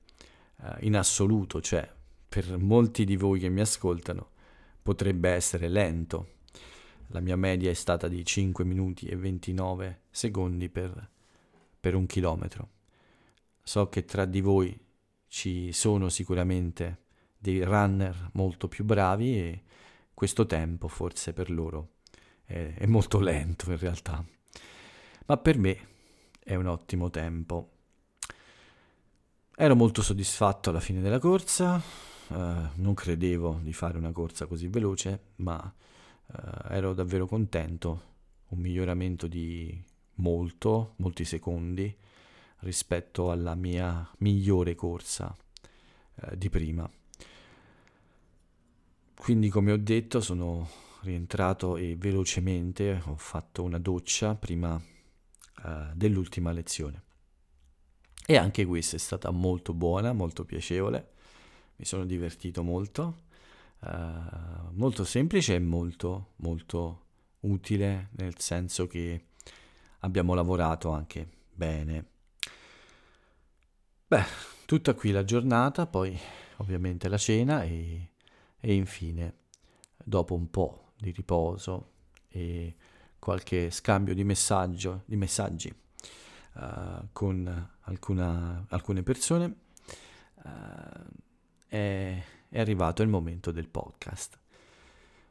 eh, 0.62 0.78
in 0.80 0.96
assoluto, 0.96 1.60
cioè 1.60 1.88
per 2.28 2.58
molti 2.58 3.04
di 3.04 3.14
voi 3.14 3.38
che 3.38 3.48
mi 3.48 3.60
ascoltano 3.60 4.30
potrebbe 4.82 5.30
essere 5.30 5.68
lento, 5.68 6.33
la 7.08 7.20
mia 7.20 7.36
media 7.36 7.70
è 7.70 7.74
stata 7.74 8.08
di 8.08 8.24
5 8.24 8.64
minuti 8.64 9.06
e 9.06 9.16
29 9.16 10.02
secondi 10.10 10.68
per, 10.68 11.10
per 11.78 11.94
un 11.94 12.06
chilometro. 12.06 12.68
So 13.62 13.88
che 13.88 14.04
tra 14.04 14.24
di 14.24 14.40
voi 14.40 14.78
ci 15.28 15.72
sono 15.72 16.08
sicuramente 16.08 17.02
dei 17.38 17.62
runner 17.62 18.30
molto 18.32 18.68
più 18.68 18.84
bravi 18.84 19.38
e 19.38 19.62
questo 20.14 20.46
tempo 20.46 20.88
forse 20.88 21.32
per 21.32 21.50
loro 21.50 21.94
è, 22.44 22.74
è 22.76 22.86
molto 22.86 23.18
lento 23.18 23.70
in 23.70 23.78
realtà. 23.78 24.24
Ma 25.26 25.36
per 25.36 25.58
me 25.58 25.78
è 26.42 26.54
un 26.54 26.66
ottimo 26.66 27.10
tempo. 27.10 27.70
Ero 29.56 29.76
molto 29.76 30.02
soddisfatto 30.02 30.70
alla 30.70 30.80
fine 30.80 31.00
della 31.00 31.18
corsa, 31.18 31.80
eh, 32.28 32.68
non 32.74 32.94
credevo 32.94 33.60
di 33.62 33.72
fare 33.72 33.96
una 33.96 34.12
corsa 34.12 34.46
così 34.46 34.68
veloce, 34.68 35.20
ma 35.36 35.72
eh, 36.34 36.74
ero 36.74 36.94
davvero 36.94 37.26
contento, 37.26 38.12
un 38.48 38.58
miglioramento 38.58 39.26
di 39.26 39.82
molto, 40.16 40.94
molti 40.96 41.24
secondi 41.24 41.94
rispetto 42.58 43.30
alla 43.30 43.54
mia 43.54 44.08
migliore 44.18 44.74
corsa 44.74 45.34
eh, 46.16 46.36
di 46.36 46.48
prima. 46.50 46.90
Quindi 49.14 49.48
come 49.48 49.72
ho 49.72 49.78
detto 49.78 50.20
sono 50.20 50.68
rientrato 51.00 51.76
e 51.76 51.96
velocemente 51.96 53.00
ho 53.06 53.16
fatto 53.16 53.62
una 53.62 53.78
doccia 53.78 54.34
prima 54.34 54.80
eh, 55.64 55.90
dell'ultima 55.94 56.52
lezione. 56.52 57.02
E 58.26 58.36
anche 58.36 58.64
questa 58.64 58.96
è 58.96 58.98
stata 58.98 59.30
molto 59.30 59.74
buona, 59.74 60.12
molto 60.12 60.44
piacevole, 60.44 61.12
mi 61.76 61.84
sono 61.84 62.06
divertito 62.06 62.62
molto, 62.62 63.24
eh, 63.84 64.70
molto 64.72 65.04
semplice 65.04 65.54
e 65.54 65.58
molto 65.58 66.32
molto 66.36 67.02
utile 67.40 68.08
nel 68.12 68.38
senso 68.38 68.86
che 68.86 69.26
abbiamo 70.00 70.34
lavorato 70.34 70.90
anche 70.90 71.28
bene. 71.52 72.06
Beh, 74.06 74.24
tutta 74.66 74.94
qui 74.94 75.10
la 75.10 75.24
giornata, 75.24 75.86
poi 75.86 76.18
ovviamente 76.56 77.08
la 77.08 77.18
cena 77.18 77.62
e 77.64 78.10
e 78.64 78.72
infine, 78.72 79.34
dopo 80.02 80.34
un 80.34 80.48
po' 80.48 80.92
di 80.96 81.10
riposo 81.10 81.90
e 82.28 82.74
qualche 83.18 83.70
scambio 83.70 84.14
di, 84.14 84.24
messaggio, 84.24 85.02
di 85.04 85.16
messaggi 85.16 85.70
uh, 86.54 87.08
con 87.12 87.70
alcuna, 87.80 88.64
alcune 88.70 89.02
persone, 89.02 89.54
uh, 90.44 91.04
è 92.54 92.60
arrivato 92.60 93.02
il 93.02 93.08
momento 93.08 93.50
del 93.50 93.66
podcast. 93.66 94.38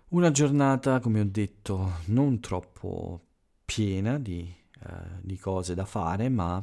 Una 0.09 0.29
giornata, 0.29 0.99
come 0.99 1.21
ho 1.21 1.25
detto, 1.25 1.99
non 2.07 2.41
troppo 2.41 3.21
piena 3.63 4.19
di, 4.19 4.53
uh, 4.81 4.89
di 5.21 5.37
cose 5.37 5.73
da 5.73 5.85
fare, 5.85 6.27
ma 6.27 6.61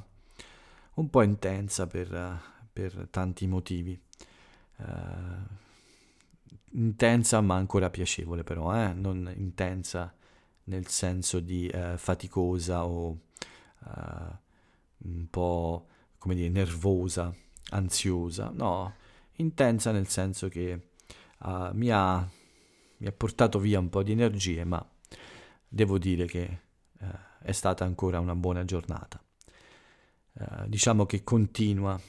un 0.96 1.08
po' 1.08 1.22
intensa 1.22 1.86
per, 1.86 2.38
per 2.70 3.08
tanti 3.10 3.46
motivi. 3.46 3.98
Uh, 4.76 4.84
intensa 6.72 7.40
ma 7.40 7.54
ancora 7.54 7.88
piacevole 7.88 8.44
però, 8.44 8.74
eh? 8.76 8.92
non 8.92 9.32
intensa 9.34 10.14
nel 10.64 10.88
senso 10.88 11.40
di 11.40 11.68
eh, 11.68 11.96
faticosa 11.96 12.84
o 12.84 13.08
uh, 13.08 14.36
un 14.98 15.26
po' 15.30 15.86
come 16.18 16.34
dire 16.34 16.50
nervosa, 16.50 17.34
ansiosa, 17.70 18.50
no, 18.54 18.94
intensa 19.40 19.90
nel 19.92 20.08
senso 20.08 20.48
che 20.48 20.90
uh, 21.38 21.70
mi, 21.72 21.90
ha, 21.90 22.28
mi, 22.98 23.06
ha, 23.06 23.12
portato 23.12 23.58
via 23.58 23.78
un 23.78 23.88
po' 23.88 24.02
di 24.02 24.12
energie, 24.12 24.64
ma 24.64 24.84
devo 25.66 25.98
dire 25.98 26.26
che 26.26 26.60
uh, 27.00 27.06
è 27.42 27.52
stata 27.52 27.84
ancora 27.84 28.20
una 28.20 28.34
buona 28.34 28.64
giornata. 28.64 29.22
diciamo 30.66 31.06
che 31.06 31.22
continua 31.22 32.00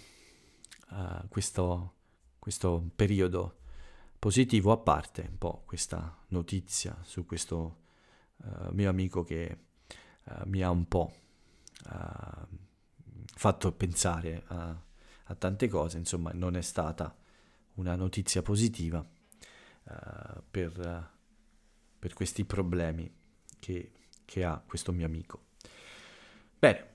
questo, 1.29 1.93
questo 2.37 2.91
periodo 2.95 3.61
positivo, 4.21 4.71
a 4.71 4.77
parte 4.77 5.25
un 5.27 5.37
po' 5.39 5.63
questa 5.65 6.15
notizia 6.27 6.95
su 7.01 7.25
questo 7.25 7.77
uh, 8.37 8.71
mio 8.71 8.87
amico 8.87 9.23
che 9.23 9.57
uh, 10.25 10.31
mi 10.45 10.61
ha 10.61 10.69
un 10.69 10.87
po' 10.87 11.11
uh, 11.85 12.47
fatto 13.25 13.71
pensare 13.71 14.43
a, 14.45 14.79
a, 15.23 15.35
tante 15.35 15.67
cose, 15.67 15.97
insomma 15.97 16.29
non 16.33 16.55
è 16.55 16.61
stata 16.61 17.15
una 17.75 17.95
notizia 17.95 18.41
positiva 18.41 19.05
per, 20.49 21.11
per, 21.99 22.13
questi 22.13 22.45
problemi 22.45 23.11
che, 23.59 23.91
che 24.25 24.43
ha 24.43 24.61
questo 24.65 24.91
mio 24.91 25.05
amico. 25.05 25.45
Bene, 26.57 26.89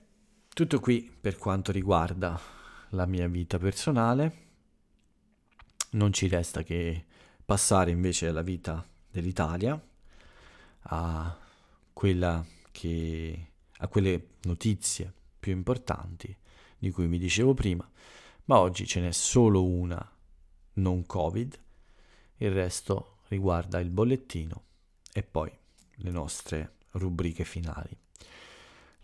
tutto 0.49 0.79
qui 0.79 1.15
per 1.19 1.37
quanto 1.37 1.71
riguarda 1.71 2.39
la 2.89 3.05
mia 3.05 3.27
vita 3.27 3.57
personale. 3.57 4.45
Non 5.91 6.13
ci 6.13 6.27
resta 6.27 6.63
che 6.63 7.05
passare 7.43 7.91
invece 7.91 8.27
alla 8.27 8.41
vita 8.41 8.85
dell'Italia, 9.09 9.81
a, 10.89 11.37
che, 12.71 13.51
a 13.77 13.87
quelle 13.87 14.27
notizie 14.43 15.13
più 15.39 15.51
importanti 15.53 16.35
di 16.77 16.91
cui 16.91 17.07
vi 17.07 17.17
dicevo 17.17 17.53
prima, 17.53 17.89
ma 18.45 18.59
oggi 18.59 18.85
ce 18.85 19.01
n'è 19.01 19.11
solo 19.11 19.63
una 19.63 20.16
non 20.77 21.05
Covid, 21.05 21.59
il 22.37 22.51
resto 22.51 23.19
riguarda 23.27 23.79
il 23.79 23.89
bollettino 23.89 24.63
e 25.13 25.23
poi 25.23 25.51
le 25.95 26.11
nostre 26.11 26.73
rubriche 26.91 27.43
finali. 27.43 27.95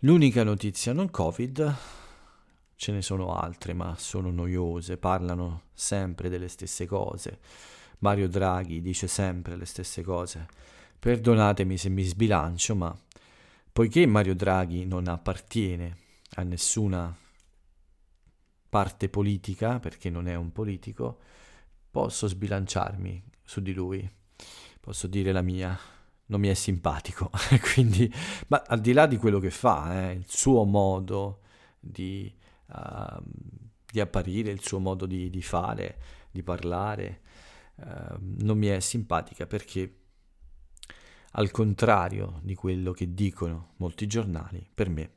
L'unica 0.00 0.42
notizia 0.42 0.92
non 0.92 1.10
Covid, 1.10 1.76
ce 2.76 2.92
ne 2.92 3.02
sono 3.02 3.34
altre, 3.34 3.72
ma 3.72 3.94
sono 3.96 4.30
noiose, 4.30 4.96
parlano 4.96 5.62
sempre 5.72 6.28
delle 6.28 6.48
stesse 6.48 6.86
cose 6.86 7.38
Mario 8.04 8.28
Draghi 8.28 8.82
dice 8.82 9.06
sempre 9.06 9.56
le 9.56 9.64
stesse 9.64 10.02
cose. 10.02 10.46
Perdonatemi 10.98 11.78
se 11.78 11.88
mi 11.88 12.02
sbilancio, 12.02 12.74
ma 12.74 12.94
poiché 13.72 14.04
Mario 14.04 14.34
Draghi 14.34 14.84
non 14.84 15.08
appartiene 15.08 15.96
a 16.34 16.42
nessuna 16.42 17.16
parte 18.68 19.08
politica, 19.08 19.78
perché 19.78 20.10
non 20.10 20.28
è 20.28 20.34
un 20.34 20.52
politico, 20.52 21.20
posso 21.94 22.26
sbilanciarmi 22.26 23.22
su 23.44 23.62
di 23.62 23.72
lui, 23.72 24.10
posso 24.80 25.06
dire 25.06 25.30
la 25.30 25.42
mia, 25.42 25.78
non 26.26 26.40
mi 26.40 26.48
è 26.48 26.54
simpatico, 26.54 27.30
quindi, 27.72 28.12
ma 28.48 28.64
al 28.66 28.80
di 28.80 28.92
là 28.92 29.06
di 29.06 29.16
quello 29.16 29.38
che 29.38 29.50
fa, 29.50 30.08
eh, 30.08 30.14
il 30.14 30.24
suo 30.26 30.64
modo 30.64 31.42
di, 31.78 32.34
uh, 32.66 33.22
di, 33.88 34.00
apparire, 34.00 34.50
il 34.50 34.60
suo 34.60 34.80
modo 34.80 35.06
di, 35.06 35.30
di 35.30 35.42
fare, 35.42 35.98
di 36.32 36.42
parlare, 36.42 37.20
Ehm, 37.76 38.36
non 38.40 38.58
mi 38.58 38.68
è 38.68 38.80
simpatica 38.80 39.46
perché 39.46 39.98
al 41.32 41.50
contrario 41.50 42.40
di 42.42 42.54
quello 42.54 42.92
che 42.92 43.12
dicono 43.12 43.72
molti 43.76 44.06
giornali, 44.06 44.64
per 44.72 44.88
me 44.88 45.12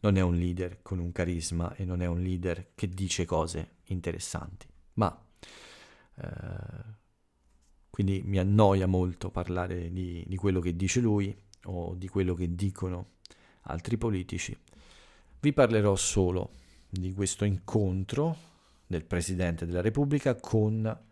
non 0.00 0.16
è 0.16 0.20
un 0.20 0.36
leader 0.36 0.82
con 0.82 0.98
un 0.98 1.12
carisma 1.12 1.74
e 1.76 1.84
non 1.84 2.02
è 2.02 2.06
un 2.06 2.20
leader 2.20 2.72
che 2.74 2.88
dice 2.88 3.24
cose 3.24 3.76
interessanti, 3.84 4.66
ma 4.94 5.24
eh, 6.16 6.94
quindi 7.90 8.22
mi 8.24 8.38
annoia 8.38 8.86
molto 8.86 9.30
parlare 9.30 9.90
di, 9.90 10.24
di 10.26 10.36
quello 10.36 10.60
che 10.60 10.76
dice 10.76 11.00
lui 11.00 11.34
o 11.64 11.94
di 11.94 12.08
quello 12.08 12.34
che 12.34 12.54
dicono 12.54 13.14
altri 13.62 13.96
politici. 13.96 14.56
Vi 15.40 15.52
parlerò 15.52 15.96
solo 15.96 16.50
di 16.88 17.12
questo 17.12 17.44
incontro 17.44 18.36
del 18.86 19.04
Presidente 19.04 19.66
della 19.66 19.80
Repubblica 19.80 20.34
con 20.34 21.04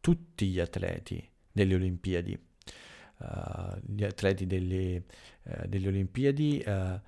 tutti 0.00 0.46
gli 0.46 0.60
atleti 0.60 1.28
delle 1.50 1.74
Olimpiadi, 1.74 2.38
uh, 3.18 3.78
gli 3.84 4.04
atleti 4.04 4.46
delle, 4.46 5.04
uh, 5.42 5.66
delle 5.66 5.88
Olimpiadi 5.88 6.62
uh, 6.64 7.00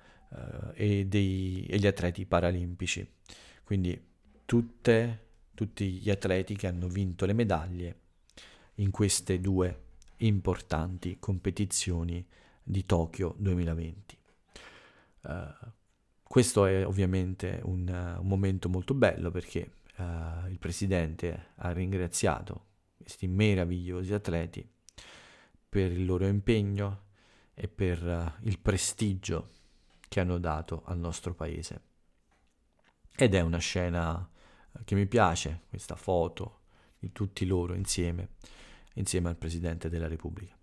e, 0.73 1.05
dei, 1.05 1.65
e, 1.65 1.77
gli 1.77 1.87
atleti 1.87 2.25
paralimpici, 2.25 3.07
quindi 3.63 3.99
tutte, 4.45 5.30
tutti 5.53 5.91
gli 5.93 6.09
atleti 6.09 6.55
che 6.55 6.67
hanno 6.67 6.87
vinto 6.87 7.25
le 7.25 7.33
medaglie 7.33 7.99
in 8.75 8.91
queste 8.91 9.39
due 9.39 9.89
importanti 10.17 11.17
competizioni 11.19 12.25
di 12.63 12.85
Tokyo 12.85 13.35
2020. 13.37 14.17
questo 16.23 16.65
è 16.65 16.85
ovviamente 16.85 17.59
un, 17.63 17.87
un, 18.19 18.27
momento 18.27 18.69
molto 18.69 18.93
bello 18.93 19.29
perché 19.31 19.71
il 19.95 20.57
presidente 20.57 21.49
ha 21.55 21.71
ringraziato 21.71 22.69
questi 22.97 23.27
meravigliosi 23.27 24.13
atleti 24.13 24.67
per 25.67 25.91
il 25.91 26.05
loro 26.05 26.25
impegno 26.25 27.09
e 27.53 27.67
per 27.67 28.03
uh, 28.03 28.47
il 28.47 28.59
prestigio 28.59 29.51
che 30.07 30.19
hanno 30.19 30.37
dato 30.37 30.83
al 30.85 30.97
nostro 30.97 31.33
paese. 31.33 31.81
Ed 33.15 33.35
è 33.35 33.39
una 33.39 33.59
scena 33.59 34.19
eh, 34.19 34.30
che 34.83 34.95
mi 34.95 35.05
piace, 35.05 35.61
questa 35.69 35.95
foto 35.95 36.59
di 36.99 37.11
tutti 37.11 37.45
loro 37.45 37.73
insieme, 37.73 38.29
insieme 38.93 39.29
al 39.29 39.37
Presidente 39.37 39.89
della 39.89 40.07
Repubblica. 40.07 40.55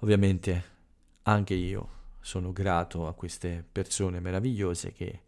Ovviamente 0.00 0.74
anche 1.22 1.54
io 1.54 1.94
sono 2.20 2.52
grato 2.52 3.06
a 3.06 3.14
queste 3.14 3.64
persone 3.70 4.20
meravigliose 4.20 4.92
che 4.92 5.22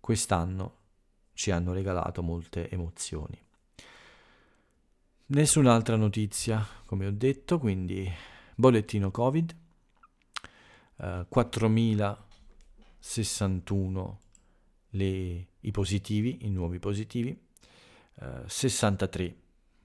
quest'anno 0.00 0.80
ci 1.34 1.50
hanno 1.50 1.72
regalato 1.72 2.22
molte 2.22 2.68
emozioni. 2.68 3.40
Nessun'altra 5.26 5.96
notizia, 5.96 6.66
come 6.84 7.06
ho 7.06 7.10
detto, 7.10 7.58
quindi 7.58 8.10
bollettino 8.54 9.10
Covid, 9.10 9.56
eh, 10.96 11.26
4061 11.28 14.20
le, 14.90 15.46
i 15.60 15.70
positivi, 15.70 16.44
i 16.44 16.50
nuovi 16.50 16.78
positivi, 16.78 17.41
eh, 18.20 18.42
63 18.46 19.36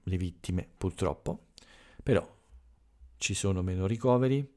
le 0.02 0.16
vittime 0.16 0.68
purtroppo, 0.76 1.46
però 2.02 2.36
ci 3.16 3.34
sono 3.34 3.62
meno 3.62 3.86
ricoveri, 3.86 4.56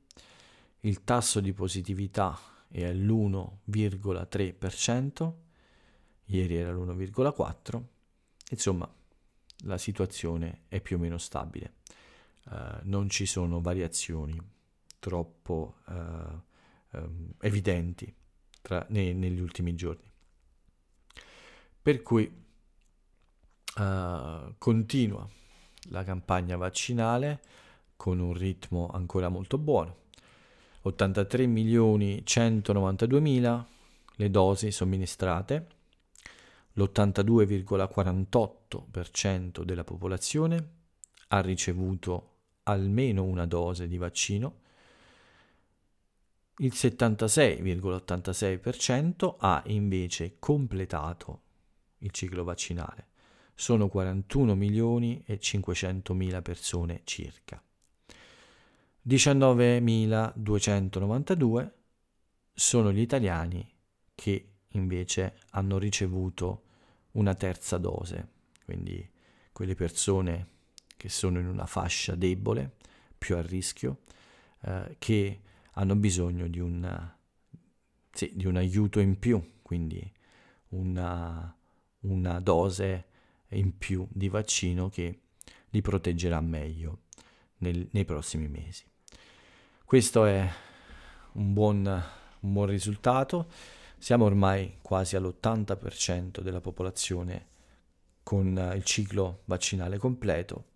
il 0.82 1.04
tasso 1.04 1.40
di 1.40 1.54
positività 1.54 2.38
è 2.68 2.86
all'1,3%, 2.86 5.34
ieri 6.26 6.56
era 6.56 6.72
l'1,4%, 6.72 7.82
insomma 8.52 8.88
la 9.66 9.78
situazione 9.78 10.62
è 10.68 10.82
più 10.82 10.98
o 10.98 11.00
meno 11.00 11.18
stabile, 11.18 11.74
uh, 12.46 12.80
non 12.84 13.10
ci 13.10 13.26
sono 13.26 13.62
variazioni 13.62 14.40
troppo 15.00 15.78
uh, 15.88 16.42
um, 16.98 17.34
evidenti 17.42 18.14
tra, 18.62 18.86
ne, 18.90 19.14
negli 19.14 19.40
ultimi 19.40 19.76
giorni. 19.76 20.10
Per 21.82 22.02
cui 22.04 22.32
uh, 23.78 24.54
continua 24.58 25.26
la 25.90 26.04
campagna 26.04 26.58
vaccinale 26.58 27.42
con 27.96 28.20
un 28.20 28.34
ritmo 28.34 28.90
ancora 28.92 29.30
molto 29.30 29.58
buono. 29.58 30.00
83 30.82 31.46
milioni 31.46 32.26
192 32.26 33.20
mila 33.20 33.66
le 34.16 34.30
dosi 34.30 34.72
somministrate, 34.72 35.68
l'82,48% 36.74 39.64
della 39.64 39.84
popolazione 39.84 40.70
ha 41.28 41.42
ricevuto 41.42 42.30
almeno 42.64 43.24
una 43.24 43.46
dose 43.46 43.88
di 43.88 43.98
vaccino, 43.98 44.60
il 46.58 46.74
76,86% 46.74 49.36
ha 49.40 49.64
invece 49.68 50.36
completato 50.38 51.42
il 52.00 52.12
ciclo 52.12 52.44
vaccinale. 52.44 53.11
Sono 53.62 53.90
41 53.90 54.56
milioni 54.56 55.22
e 55.24 55.38
500 55.38 56.16
mila 56.16 56.42
persone 56.42 57.02
circa. 57.04 57.64
19.292 59.08 61.72
sono 62.52 62.92
gli 62.92 63.02
italiani 63.02 63.72
che 64.16 64.54
invece 64.70 65.38
hanno 65.52 65.78
ricevuto 65.78 66.64
una 67.12 67.36
terza 67.36 67.78
dose, 67.78 68.30
quindi 68.66 69.08
quelle 69.52 69.76
persone 69.76 70.48
che 70.98 71.10
sono 71.10 71.38
in 71.38 71.46
una 71.46 71.68
fascia 71.68 72.16
debole, 72.16 72.78
più 73.16 73.36
a 73.36 73.44
rischio, 73.44 74.00
eh, 74.62 74.96
che 74.98 75.42
hanno 75.74 75.96
bisogno 75.96 76.48
di 76.48 76.60
un, 76.60 77.12
sì, 78.12 78.32
di 78.34 78.48
un 78.48 78.56
aiuto 78.56 79.00
in 79.00 79.20
più, 79.20 79.60
quindi 79.62 80.12
una, 80.70 81.56
una 82.00 82.40
dose 82.40 83.10
in 83.58 83.78
più 83.78 84.08
di 84.10 84.30
vaccino 84.30 84.90
che 84.90 85.20
li 85.70 85.82
proteggerà 85.82 86.40
meglio 86.42 87.04
nel, 87.60 87.88
nei 87.92 88.06
prossimi 88.06 88.48
mesi. 88.48 88.84
Questo 89.86 90.26
è 90.26 90.50
un 91.34 91.54
buon, 91.54 91.86
un 92.40 92.54
buon 92.54 92.68
risultato. 92.68 93.50
Siamo 93.98 94.26
ormai 94.26 94.78
quasi 94.82 95.16
all'80% 95.16 96.42
della 96.42 96.62
popolazione 96.62 97.48
con 98.24 98.72
il 98.76 98.84
ciclo 98.84 99.42
vaccinale 99.46 99.98
completo 99.98 100.70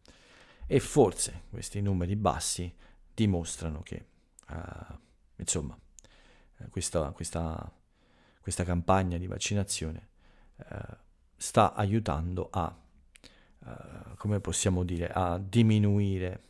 e 0.68 0.80
forse 0.80 1.44
questi 1.50 1.82
numeri 1.82 2.16
bassi 2.16 2.74
dimostrano 3.14 3.82
che 3.82 4.06
uh, 4.50 4.96
insomma 5.38 5.78
questa, 6.70 7.12
questa, 7.12 7.72
questa, 8.42 8.64
campagna 8.64 9.18
di 9.18 9.28
vaccinazione 9.28 10.10
uh, 10.58 10.96
sta 11.46 11.74
aiutando 11.74 12.50
a, 12.52 12.76
uh, 13.60 14.16
come 14.18 14.40
possiamo 14.40 14.84
dire, 14.84 15.10
a 15.10 15.38
diminuire 15.38 16.42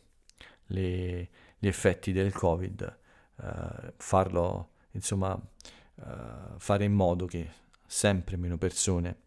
le, 0.68 1.28
gli 1.58 1.66
effetti 1.66 2.12
del 2.12 2.32
Covid, 2.32 2.98
uh, 3.36 3.92
farlo, 3.98 4.70
insomma, 4.92 5.34
uh, 5.34 6.02
fare 6.56 6.84
in 6.84 6.94
modo 6.94 7.26
che 7.26 7.46
sempre 7.86 8.36
meno 8.36 8.56
persone 8.56 9.24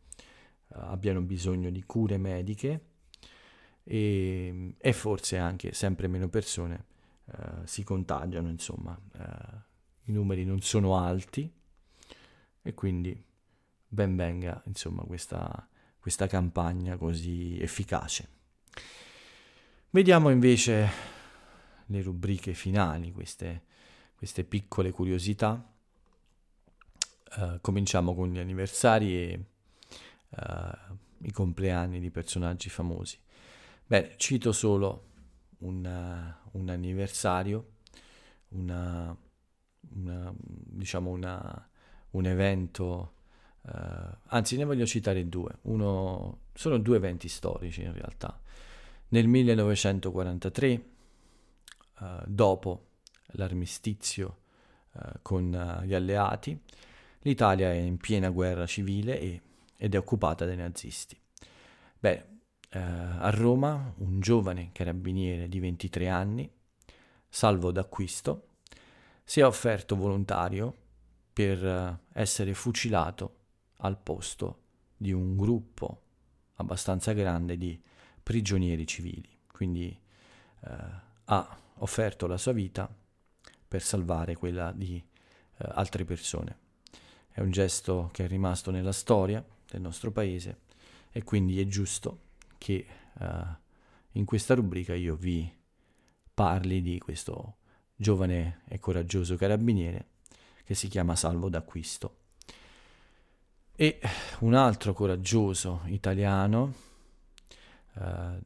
abbiano 0.71 1.21
bisogno 1.21 1.71
di 1.71 1.83
cure 1.83 2.17
mediche 2.17 2.85
e, 3.83 4.75
e, 4.77 4.93
forse 4.93 5.37
anche 5.37 5.73
sempre 5.73 6.07
meno 6.07 6.29
persone 6.29 6.85
si 7.63 7.83
contagiano, 7.83 8.49
insomma, 8.49 8.99
i 10.03 10.11
numeri 10.11 10.45
non 10.45 10.61
sono 10.61 10.97
alti 10.97 11.51
e 12.61 12.73
quindi 12.75 13.28
ben 13.89 14.15
venga, 14.15 14.61
insomma, 14.67 15.03
questa, 15.03 15.67
questa 15.99 16.27
campagna 16.27 16.95
così 16.95 17.59
efficace. 17.59 18.37
Vediamo 19.89 20.29
invece 20.29 20.89
le 21.87 22.01
rubriche 22.03 22.53
finali, 22.53 23.11
queste, 23.11 23.63
queste 24.15 24.43
piccole 24.43 24.91
curiosità. 24.91 25.73
Uh, 27.35 27.59
cominciamo 27.61 28.15
con 28.15 28.31
gli 28.31 28.39
anniversari 28.39 29.15
e 29.15 29.43
uh, 30.29 30.95
i 31.23 31.31
compleanni 31.31 31.99
di 31.99 32.11
personaggi 32.11 32.69
famosi. 32.69 33.17
Beh, 33.85 34.13
cito 34.17 34.51
solo 34.51 35.07
un, 35.59 35.83
uh, 35.83 36.57
un 36.59 36.69
anniversario, 36.69 37.73
una, 38.49 39.15
una, 39.95 40.33
diciamo 40.37 41.09
una, 41.09 41.69
un 42.11 42.25
evento, 42.25 43.13
anzi 43.61 44.57
ne 44.57 44.63
voglio 44.63 44.85
citare 44.85 45.27
due. 45.29 45.57
Uno, 45.63 46.39
sono 46.53 46.77
due 46.77 46.97
eventi 46.97 47.27
storici 47.27 47.81
in 47.81 47.93
realtà. 47.93 48.39
Nel 49.09 49.27
1943 49.27 50.83
eh, 52.01 52.23
dopo 52.25 52.85
l'armistizio 53.33 54.37
uh, 54.93 55.19
con 55.21 55.53
uh, 55.53 55.83
gli 55.83 55.93
alleati, 55.93 56.59
l'Italia 57.21 57.71
è 57.71 57.75
in 57.75 57.97
piena 57.97 58.29
guerra 58.29 58.65
civile 58.65 59.19
e, 59.19 59.41
ed 59.77 59.93
è 59.93 59.97
occupata 59.97 60.45
dai 60.45 60.55
nazisti. 60.55 61.19
Beh, 61.99 62.25
a 62.71 63.31
Roma 63.31 63.91
un 63.97 64.19
giovane 64.19 64.69
carabiniere 64.71 65.49
di 65.49 65.59
23 65.59 66.07
anni, 66.07 66.49
salvo 67.27 67.71
d'acquisto, 67.71 68.49
si 69.23 69.39
è 69.39 69.45
offerto 69.45 69.95
volontario 69.95 70.75
per 71.33 71.99
essere 72.13 72.53
fucilato 72.53 73.38
al 73.81 73.97
posto 73.97 74.61
di 74.95 75.11
un 75.11 75.35
gruppo 75.35 76.01
abbastanza 76.55 77.13
grande 77.13 77.57
di 77.57 77.79
prigionieri 78.21 78.85
civili. 78.85 79.29
Quindi 79.51 79.97
eh, 80.61 80.77
ha 81.25 81.57
offerto 81.75 82.27
la 82.27 82.37
sua 82.37 82.51
vita 82.51 82.93
per 83.67 83.81
salvare 83.81 84.35
quella 84.35 84.71
di 84.71 84.95
eh, 84.95 85.69
altre 85.73 86.05
persone. 86.05 86.57
È 87.29 87.41
un 87.41 87.51
gesto 87.51 88.09
che 88.11 88.25
è 88.25 88.27
rimasto 88.27 88.71
nella 88.71 88.91
storia 88.91 89.43
del 89.69 89.81
nostro 89.81 90.11
paese 90.11 90.61
e 91.11 91.23
quindi 91.23 91.59
è 91.61 91.65
giusto 91.65 92.21
che 92.57 92.85
eh, 93.19 93.67
in 94.13 94.25
questa 94.25 94.55
rubrica 94.55 94.93
io 94.93 95.15
vi 95.15 95.51
parli 96.33 96.81
di 96.81 96.99
questo 96.99 97.57
giovane 97.95 98.61
e 98.67 98.79
coraggioso 98.79 99.35
carabiniere 99.35 100.07
che 100.63 100.73
si 100.73 100.87
chiama 100.87 101.15
Salvo 101.15 101.49
d'Acquisto. 101.49 102.18
E 103.81 103.97
un 104.39 104.55
altro 104.55 104.91
coraggioso 104.91 105.83
italiano 105.85 106.73
eh, 107.93 108.39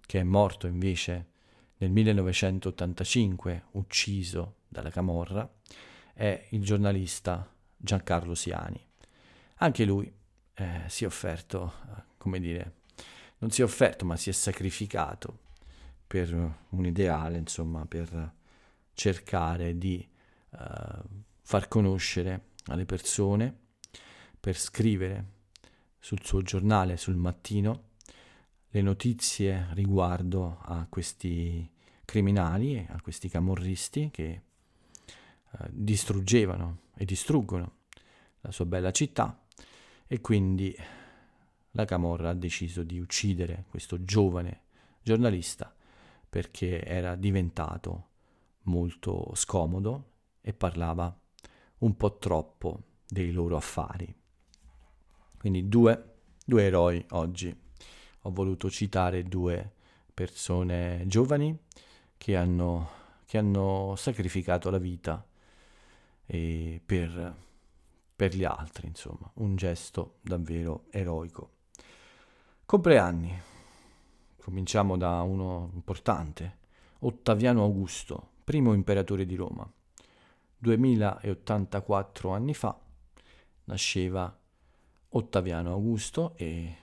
che 0.00 0.18
è 0.18 0.22
morto 0.24 0.66
invece 0.66 1.28
nel 1.76 1.92
1985 1.92 3.66
ucciso 3.74 4.56
dalla 4.66 4.90
Camorra, 4.90 5.48
è 6.12 6.48
il 6.50 6.64
giornalista 6.64 7.48
Giancarlo 7.76 8.34
Siani. 8.34 8.84
Anche 9.58 9.84
lui 9.84 10.12
eh, 10.54 10.82
si 10.88 11.04
è 11.04 11.06
offerto, 11.06 11.72
come 12.16 12.40
dire, 12.40 12.78
non 13.38 13.52
si 13.52 13.60
è 13.60 13.64
offerto 13.64 14.04
ma 14.04 14.16
si 14.16 14.28
è 14.28 14.32
sacrificato 14.32 15.38
per 16.04 16.34
un 16.70 16.84
ideale, 16.84 17.38
insomma, 17.38 17.86
per 17.86 18.32
cercare 18.94 19.78
di 19.78 20.04
uh, 20.50 20.58
far 21.42 21.68
conoscere 21.68 22.46
alle 22.64 22.86
persone, 22.86 23.68
per 24.40 24.56
scrivere 24.56 25.38
sul 25.98 26.24
suo 26.24 26.40
giornale, 26.42 26.96
sul 26.96 27.16
mattino, 27.16 27.88
le 28.70 28.82
notizie 28.82 29.68
riguardo 29.72 30.58
a 30.62 30.86
questi 30.88 31.68
criminali, 32.04 32.84
a 32.88 33.00
questi 33.02 33.28
camorristi 33.28 34.08
che 34.10 34.28
eh, 34.28 34.42
distruggevano 35.70 36.78
e 36.96 37.04
distruggono 37.04 37.78
la 38.40 38.50
sua 38.50 38.64
bella 38.64 38.90
città 38.90 39.44
e 40.06 40.20
quindi 40.20 40.74
la 41.72 41.84
Camorra 41.84 42.30
ha 42.30 42.34
deciso 42.34 42.82
di 42.82 42.98
uccidere 42.98 43.64
questo 43.68 44.02
giovane 44.02 44.62
giornalista 45.02 45.72
perché 46.28 46.84
era 46.84 47.14
diventato 47.16 48.08
molto 48.62 49.32
scomodo 49.34 50.12
e 50.40 50.52
parlava 50.52 51.16
un 51.78 51.96
po' 51.96 52.18
troppo 52.18 52.82
dei 53.06 53.32
loro 53.32 53.56
affari. 53.56 54.14
Quindi 55.40 55.70
due, 55.70 56.16
due 56.44 56.64
eroi 56.64 57.02
oggi 57.12 57.58
ho 58.24 58.30
voluto 58.30 58.68
citare 58.68 59.22
due 59.22 59.72
persone 60.12 61.04
giovani 61.06 61.58
che 62.18 62.36
hanno, 62.36 62.90
che 63.24 63.38
hanno 63.38 63.94
sacrificato 63.96 64.68
la 64.68 64.76
vita 64.76 65.26
per, 66.26 67.36
per 68.14 68.34
gli 68.34 68.44
altri, 68.44 68.88
insomma, 68.88 69.30
un 69.36 69.56
gesto 69.56 70.16
davvero 70.20 70.84
eroico. 70.90 71.52
Compleanni. 72.66 73.40
Cominciamo 74.42 74.98
da 74.98 75.22
uno 75.22 75.70
importante, 75.72 76.58
Ottaviano 76.98 77.62
Augusto, 77.62 78.32
primo 78.44 78.74
imperatore 78.74 79.24
di 79.24 79.36
Roma. 79.36 79.66
2084 80.58 82.30
anni 82.30 82.52
fa 82.52 82.78
nasceva 83.64 84.39
Ottaviano 85.10 85.72
Augusto 85.72 86.34
e 86.36 86.76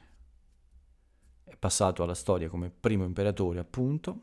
è 1.44 1.56
passato 1.58 2.04
alla 2.04 2.14
storia 2.14 2.50
come 2.50 2.70
primo 2.70 3.06
imperatore 3.06 3.60
appunto 3.60 4.22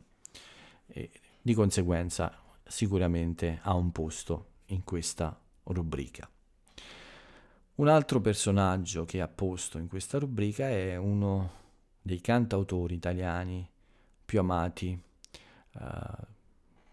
e 0.86 1.10
di 1.40 1.54
conseguenza 1.54 2.38
sicuramente 2.66 3.60
ha 3.62 3.74
un 3.74 3.92
posto 3.92 4.46
in 4.66 4.84
questa 4.84 5.38
rubrica. 5.64 6.28
Un 7.76 7.88
altro 7.88 8.20
personaggio 8.20 9.04
che 9.04 9.20
ha 9.20 9.28
posto 9.28 9.78
in 9.78 9.88
questa 9.88 10.18
rubrica 10.18 10.68
è 10.68 10.96
uno 10.96 11.62
dei 12.00 12.20
cantautori 12.20 12.94
italiani 12.94 13.68
più 14.24 14.38
amati 14.38 14.98
uh, 15.72 15.80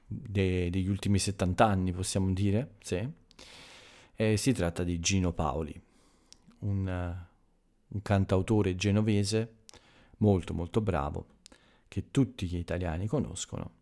de- 0.07 0.69
degli 0.69 0.87
ultimi 0.87 1.19
70 1.19 1.65
anni, 1.65 1.91
possiamo 1.91 2.31
dire, 2.33 2.75
sì. 2.81 3.07
E 4.15 4.37
si 4.37 4.53
tratta 4.53 4.83
di 4.83 4.99
Gino 4.99 5.31
Paoli, 5.33 5.79
un, 6.61 6.87
uh, 6.87 7.93
un 7.95 8.01
cantautore 8.01 8.75
genovese 8.75 9.59
molto 10.17 10.53
molto 10.53 10.81
bravo, 10.81 11.25
che 11.87 12.09
tutti 12.11 12.47
gli 12.47 12.57
italiani 12.57 13.07
conoscono 13.07 13.79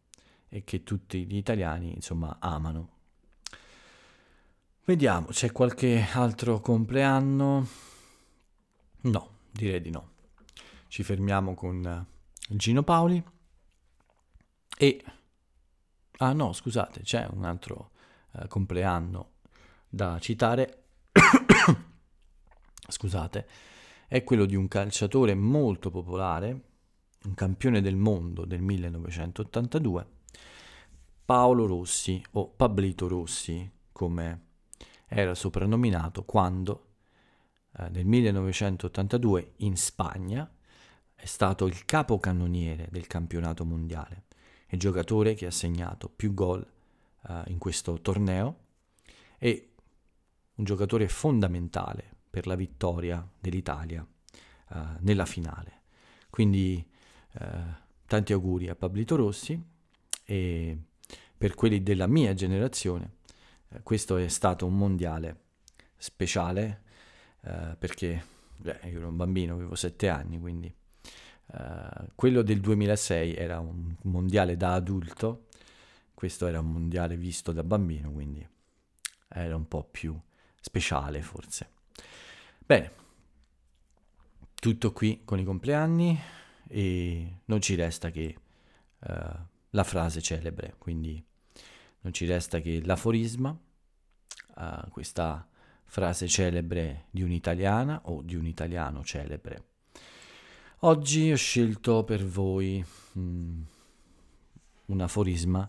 e 0.49 0.63
che 0.63 0.83
tutti 0.83 1.25
gli 1.25 1.35
italiani 1.35 1.93
insomma 1.93 2.37
amano. 2.39 2.97
Vediamo, 4.83 5.27
c'è 5.27 5.51
qualche 5.51 6.07
altro 6.13 6.59
compleanno? 6.59 7.67
No, 9.01 9.29
direi 9.51 9.81
di 9.81 9.91
no. 9.91 10.13
Ci 10.87 11.03
fermiamo 11.03 11.53
con 11.53 11.85
eh, 11.85 12.05
Gino 12.55 12.81
Paoli 12.81 13.23
e... 14.75 15.03
Ah 16.21 16.33
no, 16.33 16.51
scusate, 16.51 17.01
c'è 17.01 17.27
un 17.31 17.45
altro 17.45 17.91
uh, 18.31 18.47
compleanno 18.47 19.33
da 19.87 20.17
citare. 20.19 20.85
scusate, 22.89 23.47
è 24.07 24.23
quello 24.23 24.45
di 24.45 24.55
un 24.55 24.67
calciatore 24.67 25.35
molto 25.35 25.91
popolare, 25.91 26.61
un 27.23 27.33
campione 27.33 27.81
del 27.81 27.95
mondo 27.95 28.45
del 28.45 28.61
1982, 28.61 30.07
Paolo 31.25 31.67
Rossi 31.67 32.23
o 32.31 32.49
Pablito 32.49 33.07
Rossi, 33.07 33.69
come 33.91 34.47
era 35.05 35.35
soprannominato 35.35 36.23
quando 36.23 36.85
eh, 37.77 37.89
nel 37.89 38.05
1982 38.05 39.53
in 39.57 39.77
Spagna 39.77 40.49
è 41.13 41.25
stato 41.25 41.65
il 41.65 41.85
capocannoniere 41.85 42.87
del 42.89 43.05
campionato 43.07 43.65
mondiale, 43.65 44.23
il 44.69 44.79
giocatore 44.79 45.33
che 45.33 45.45
ha 45.45 45.51
segnato 45.51 46.09
più 46.09 46.33
gol 46.33 46.65
eh, 47.27 47.43
in 47.47 47.57
questo 47.57 48.01
torneo 48.01 48.57
e 49.37 49.73
un 50.55 50.63
giocatore 50.63 51.07
fondamentale 51.07 52.17
per 52.29 52.47
la 52.47 52.55
vittoria 52.55 53.27
dell'Italia 53.39 54.05
eh, 54.71 54.81
nella 54.99 55.25
finale. 55.25 55.81
Quindi 56.29 56.85
eh, 57.33 57.47
tanti 58.05 58.33
auguri 58.33 58.69
a 58.69 58.75
Pablito 58.75 59.15
Rossi 59.15 59.61
e 60.25 60.77
per 61.37 61.55
quelli 61.55 61.81
della 61.81 62.07
mia 62.07 62.33
generazione 62.33 63.17
eh, 63.69 63.81
questo 63.83 64.17
è 64.17 64.27
stato 64.27 64.65
un 64.65 64.77
mondiale 64.77 65.43
speciale 65.97 66.83
eh, 67.41 67.75
perché 67.77 68.23
beh, 68.57 68.79
io 68.85 68.97
ero 68.97 69.07
un 69.07 69.15
bambino, 69.15 69.53
avevo 69.53 69.75
sette 69.75 70.09
anni, 70.09 70.39
quindi 70.39 70.73
eh, 71.53 72.07
quello 72.15 72.41
del 72.41 72.59
2006 72.59 73.35
era 73.35 73.59
un 73.59 73.95
mondiale 74.03 74.57
da 74.57 74.73
adulto, 74.73 75.45
questo 76.13 76.47
era 76.47 76.59
un 76.59 76.71
mondiale 76.71 77.15
visto 77.15 77.51
da 77.51 77.63
bambino, 77.63 78.11
quindi 78.11 78.45
era 79.27 79.55
un 79.55 79.67
po' 79.67 79.83
più 79.83 80.19
speciale 80.59 81.21
forse. 81.21 81.77
Bene, 82.69 82.91
tutto 84.53 84.91
qui 84.91 85.21
con 85.25 85.39
i 85.39 85.43
compleanni 85.43 86.15
e 86.67 87.39
non 87.45 87.61
ci 87.61 87.73
resta 87.73 88.11
che 88.11 88.35
uh, 88.99 89.13
la 89.71 89.83
frase 89.83 90.21
celebre, 90.21 90.75
quindi 90.77 91.19
non 92.01 92.13
ci 92.13 92.27
resta 92.27 92.59
che 92.59 92.79
l'aforisma, 92.85 93.49
uh, 93.49 94.89
questa 94.91 95.49
frase 95.83 96.27
celebre 96.27 97.05
di 97.09 97.23
un'italiana 97.23 98.01
o 98.03 98.21
di 98.21 98.35
un 98.35 98.45
italiano 98.45 99.03
celebre. 99.03 99.63
Oggi 100.81 101.31
ho 101.31 101.37
scelto 101.37 102.03
per 102.03 102.23
voi 102.23 102.85
mm, 103.17 103.61
un 104.85 105.01
aforisma 105.01 105.67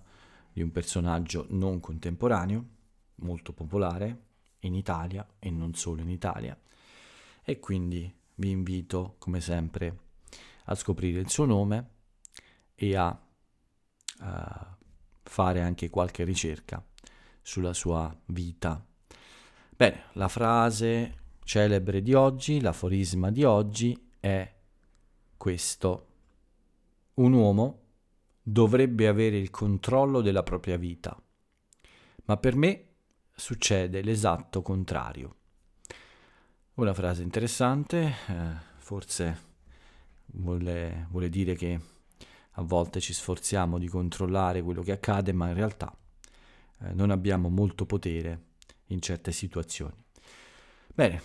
di 0.53 0.61
un 0.61 0.71
personaggio 0.71 1.47
non 1.49 1.81
contemporaneo, 1.81 2.65
molto 3.23 3.55
popolare 3.55 4.25
in 4.59 4.75
Italia 4.75 5.27
e 5.39 5.49
non 5.49 5.73
solo 5.73 6.03
in 6.03 6.11
Italia, 6.11 6.55
e 7.51 7.59
quindi 7.59 8.13
vi 8.37 8.51
invito, 8.51 9.17
come 9.19 9.41
sempre, 9.41 9.99
a 10.67 10.75
scoprire 10.77 11.19
il 11.19 11.29
suo 11.29 11.47
nome 11.47 11.91
e 12.77 12.95
a, 12.95 13.21
a 14.19 14.79
fare 15.23 15.61
anche 15.61 15.91
qualche 15.91 16.23
ricerca 16.23 16.85
sulla 17.43 17.73
sua 17.73 18.17
vita. 18.27 18.85
Bene, 19.77 20.05
la 20.13 20.29
frase 20.29 21.15
celebre 21.43 22.03
di 22.03 22.15
oggi, 22.15 22.61
l'aforisma 22.61 23.31
di 23.33 23.43
oggi 23.43 24.11
è 24.21 24.55
questo. 25.37 26.07
Un 27.15 27.33
uomo 27.33 27.81
dovrebbe 28.43 29.09
avere 29.09 29.39
il 29.39 29.51
controllo 29.51 30.21
della 30.21 30.45
propria 30.45 30.77
vita, 30.77 31.21
ma 32.27 32.37
per 32.37 32.55
me 32.55 32.87
succede 33.35 34.03
l'esatto 34.03 34.63
contrario. 34.63 35.35
Una 36.75 36.95
frase 36.95 37.23
interessante, 37.23 38.15
eh, 38.29 38.55
forse 38.79 39.49
vuole, 40.27 41.09
vuole 41.11 41.29
dire 41.29 41.55
che 41.55 41.79
a 42.53 42.63
volte 42.63 43.01
ci 43.01 43.13
sforziamo 43.13 43.79
di 43.79 43.89
controllare 43.89 44.63
quello 44.63 44.83
che 44.83 44.93
accade, 44.93 45.33
ma 45.33 45.49
in 45.49 45.55
realtà 45.55 45.95
eh, 46.83 46.93
non 46.95 47.11
abbiamo 47.11 47.49
molto 47.49 47.85
potere 47.85 48.49
in 48.87 49.01
certe 49.01 49.33
situazioni. 49.33 50.03
Bene, 50.95 51.23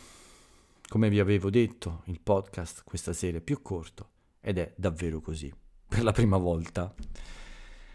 come 0.90 1.10
vi 1.10 1.20
avevo 1.20 1.50
detto, 1.50 2.02
il 2.06 2.20
podcast 2.22 2.84
questa 2.84 3.14
sera 3.14 3.38
è 3.38 3.42
più 3.42 3.62
corto 3.62 4.10
ed 4.42 4.58
è 4.58 4.74
davvero 4.76 5.22
così, 5.22 5.54
per 5.88 6.04
la 6.04 6.12
prima 6.12 6.38
volta. 6.38 6.94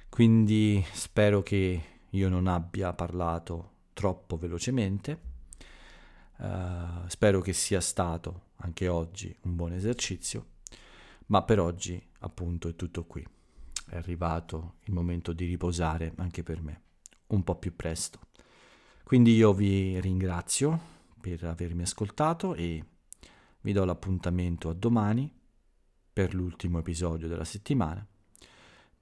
Quindi 0.09 0.85
spero 0.93 1.43
che 1.43 1.83
io 2.09 2.29
non 2.29 2.47
abbia 2.47 2.93
parlato 2.93 3.73
troppo 3.93 4.37
velocemente. 4.37 5.29
Uh, 6.41 7.07
spero 7.09 7.43
che 7.43 7.53
sia 7.53 7.83
stato 7.83 8.53
anche 8.57 8.89
oggi 8.89 9.37
un 9.43 9.57
buon 9.57 9.75
esercizio 9.75 10.47
ma 11.31 11.43
per 11.43 11.59
oggi 11.59 12.01
appunto 12.21 12.69
è 12.69 12.77
tutto 12.77 13.05
qui. 13.05 13.27
È 13.87 13.97
arrivato 13.97 14.75
il 14.85 14.93
momento 14.93 15.33
di 15.33 15.47
riposare 15.47 16.13
anche 16.17 16.43
per 16.43 16.63
me, 16.63 16.83
un 17.29 17.43
po' 17.43 17.57
più 17.57 17.75
presto. 17.75 18.21
Quindi 19.03 19.35
io 19.35 19.53
vi 19.53 19.99
ringrazio 20.01 20.99
per 21.21 21.45
avermi 21.45 21.83
ascoltato 21.83 22.55
e 22.55 22.85
vi 23.63 23.73
do 23.73 23.85
l'appuntamento 23.85 24.69
a 24.69 24.75
domani 24.75 25.33
per 26.13 26.35
l'ultimo 26.35 26.79
episodio 26.79 27.27
della 27.29 27.45
settimana. 27.45 28.07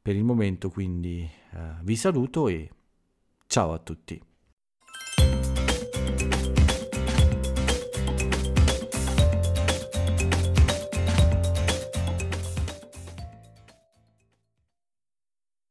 Per 0.01 0.17
il 0.17 0.25
momento 0.25 0.71
quindi 0.71 1.21
eh, 1.51 1.75
vi 1.83 1.97
saluto 1.97 2.49
e 2.49 2.71
ciao 3.47 3.73
a 3.73 3.79
tutti. 3.79 4.23